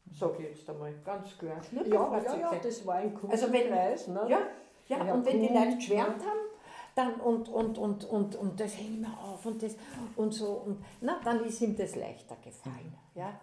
Sag 0.09 0.39
ich 0.39 0.55
jetzt 0.55 0.69
einmal, 0.69 0.93
ganz 1.03 1.37
klar. 1.37 1.59
Ja, 1.73 1.83
ja, 1.83 2.37
ja, 2.39 2.51
das 2.63 2.87
war 2.87 2.95
ein 2.95 3.13
Kundenkreis. 3.13 4.07
Also 4.07 4.13
ne? 4.13 4.25
Ja, 4.29 4.39
ja, 4.87 5.05
ja, 5.05 5.13
und 5.13 5.25
wenn 5.25 5.41
die 5.41 5.49
Leute 5.49 5.75
geschwärmt 5.75 6.23
haben, 6.23 6.54
dann 6.95 7.15
und, 7.15 7.49
und, 7.49 7.77
und, 7.77 8.05
und, 8.05 8.35
und 8.35 8.59
das 8.59 8.77
hängt 8.77 9.01
mir 9.01 9.11
auf 9.21 9.45
und 9.45 9.61
das 9.61 9.75
und 10.15 10.33
so, 10.33 10.63
und, 10.65 10.83
na, 11.01 11.19
dann 11.23 11.43
ist 11.43 11.61
ihm 11.61 11.75
das 11.75 11.95
leichter 11.95 12.37
gefallen. 12.41 12.95
Ja? 13.13 13.39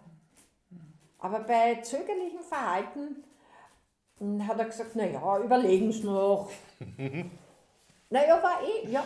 Aber 1.19 1.39
bei 1.39 1.75
zögerlichem 1.75 2.41
Verhalten 2.41 3.23
hm, 4.17 4.45
hat 4.47 4.57
er 4.59 4.65
gesagt, 4.65 4.95
naja, 4.95 5.39
überlegen 5.39 5.91
Sie 5.91 6.03
noch. 6.03 6.49
naja, 8.09 8.43
war 8.43 8.59
eh, 8.63 8.89
ja. 8.89 9.03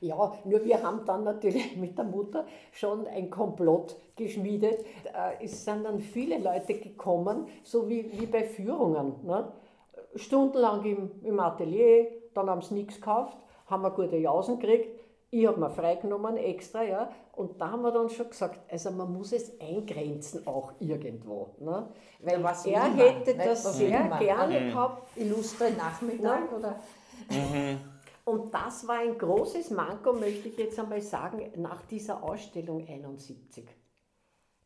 Ja, 0.00 0.34
nur 0.44 0.64
wir 0.64 0.82
haben 0.82 1.04
dann 1.06 1.24
natürlich 1.24 1.76
mit 1.76 1.96
der 1.96 2.04
Mutter 2.04 2.46
schon 2.72 3.06
ein 3.06 3.30
Komplott 3.30 3.96
geschmiedet. 4.16 4.84
Äh, 5.04 5.44
es 5.44 5.64
sind 5.64 5.84
dann 5.84 5.98
viele 5.98 6.38
Leute 6.38 6.74
gekommen, 6.74 7.48
so 7.62 7.88
wie, 7.88 8.12
wie 8.18 8.26
bei 8.26 8.44
Führungen. 8.44 9.14
Ne? 9.24 9.50
Stundenlang 10.14 10.84
im, 10.84 11.10
im 11.22 11.40
Atelier, 11.40 12.08
dann 12.34 12.50
haben 12.50 12.62
sie 12.62 12.74
nichts 12.74 12.96
gekauft, 12.96 13.38
haben 13.66 13.82
wir 13.82 13.90
gute 13.90 14.16
Jausen 14.16 14.58
gekriegt. 14.58 15.00
Ich 15.30 15.46
habe 15.46 15.58
mir 15.58 15.70
freigenommen 15.70 16.36
extra, 16.36 16.82
ja. 16.82 17.10
Und 17.32 17.60
da 17.60 17.72
haben 17.72 17.82
wir 17.82 17.90
dann 17.90 18.08
schon 18.08 18.30
gesagt, 18.30 18.60
also 18.70 18.92
man 18.92 19.12
muss 19.12 19.32
es 19.32 19.60
eingrenzen 19.60 20.46
auch 20.46 20.72
irgendwo. 20.78 21.56
Ne? 21.58 21.88
Weil 22.20 22.40
ja, 22.40 22.86
er 22.86 22.92
hätte 22.94 23.34
man, 23.34 23.46
das 23.46 23.76
sehr 23.76 24.02
gerne 24.20 24.60
mhm. 24.60 24.68
gehabt. 24.68 25.16
Illustre 25.16 25.72
Nachmittag 25.72 26.52
ne? 26.52 26.56
oder. 26.56 26.80
Mhm. 27.30 27.80
Und 28.24 28.54
das 28.54 28.86
war 28.86 29.00
ein 29.00 29.18
großes 29.18 29.70
Manko, 29.70 30.12
möchte 30.12 30.48
ich 30.48 30.56
jetzt 30.56 30.78
einmal 30.78 31.02
sagen, 31.02 31.50
nach 31.56 31.82
dieser 31.82 32.22
Ausstellung 32.22 32.86
71. 32.86 33.68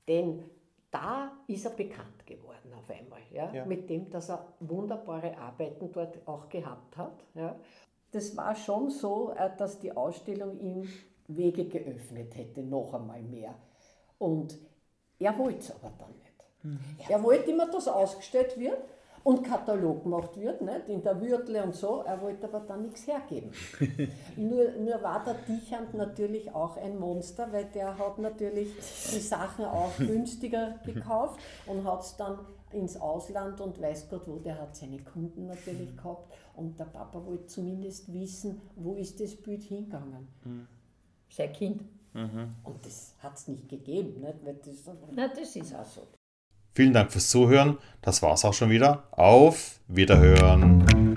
Denn 0.06 0.44
da 0.90 1.32
ist 1.46 1.64
er 1.64 1.72
bekannt 1.72 2.26
geworden 2.26 2.72
auf 2.74 2.90
einmal, 2.90 3.20
ja? 3.30 3.52
ja. 3.52 3.64
mit 3.64 3.90
dem, 3.90 4.10
dass 4.10 4.30
er 4.30 4.46
wunderbare 4.60 5.36
Arbeiten 5.36 5.92
dort 5.92 6.26
auch 6.26 6.48
gehabt 6.48 6.96
hat. 6.96 7.24
Ja? 7.34 7.56
Das 8.12 8.36
war 8.36 8.54
schon 8.54 8.90
so, 8.90 9.32
äh, 9.32 9.50
dass 9.56 9.78
die 9.80 9.94
Ausstellung 9.94 10.58
ihm 10.60 10.88
Wege 11.26 11.66
geöffnet 11.66 12.36
hätte, 12.36 12.62
noch 12.62 12.94
einmal 12.94 13.22
mehr. 13.22 13.54
Und 14.18 14.58
er 15.18 15.36
wollte 15.38 15.58
es 15.58 15.70
aber 15.72 15.92
dann 15.98 16.16
nicht. 16.18 16.28
Mhm. 16.62 16.80
Er 17.08 17.22
wollte 17.22 17.50
immer, 17.50 17.70
dass 17.70 17.86
ausgestellt 17.86 18.58
wird 18.58 18.82
und 19.28 19.44
Katalog 19.44 20.04
gemacht 20.04 20.40
wird, 20.40 20.62
nicht? 20.62 20.88
in 20.88 21.02
der 21.02 21.20
Würtle 21.20 21.62
und 21.62 21.74
so. 21.74 22.02
Er 22.06 22.18
wollte 22.22 22.48
aber 22.48 22.60
dann 22.60 22.80
nichts 22.80 23.06
hergeben. 23.06 23.50
nur, 24.36 24.70
nur 24.70 25.02
war 25.02 25.22
der 25.22 25.34
Dichand 25.46 25.92
natürlich 25.92 26.54
auch 26.54 26.78
ein 26.78 26.98
Monster, 26.98 27.52
weil 27.52 27.66
der 27.66 27.98
hat 27.98 28.18
natürlich 28.18 28.74
die 28.74 29.20
Sachen 29.20 29.66
auch 29.66 29.94
günstiger 29.98 30.78
gekauft 30.86 31.38
und 31.66 31.84
hat 31.84 32.04
es 32.04 32.16
dann 32.16 32.38
ins 32.72 32.98
Ausland 32.98 33.60
und 33.60 33.78
weiß 33.78 34.08
Gott 34.08 34.22
wo, 34.26 34.38
der 34.38 34.58
hat 34.58 34.74
seine 34.74 34.98
Kunden 35.00 35.46
natürlich 35.46 35.94
gehabt 35.94 36.32
und 36.56 36.78
der 36.80 36.86
Papa 36.86 37.22
wollte 37.26 37.48
zumindest 37.48 38.10
wissen, 38.10 38.62
wo 38.76 38.94
ist 38.94 39.20
das 39.20 39.36
Bild 39.36 39.62
hingegangen. 39.62 40.26
Mhm. 40.42 40.66
Sein 41.28 41.52
Kind. 41.52 41.82
Mhm. 42.14 42.54
Und 42.64 42.86
das 42.86 43.14
hat 43.18 43.36
es 43.36 43.46
nicht 43.46 43.68
gegeben. 43.68 44.22
Nicht? 44.22 44.42
Weil 44.42 44.54
das, 44.54 44.90
Na, 45.12 45.28
das 45.28 45.54
ist 45.54 45.74
auch 45.74 45.84
so. 45.84 46.06
Vielen 46.78 46.92
Dank 46.92 47.10
fürs 47.10 47.28
Zuhören. 47.28 47.76
Das 48.02 48.22
war's 48.22 48.44
auch 48.44 48.54
schon 48.54 48.70
wieder. 48.70 49.02
Auf 49.10 49.80
Wiederhören. 49.88 51.07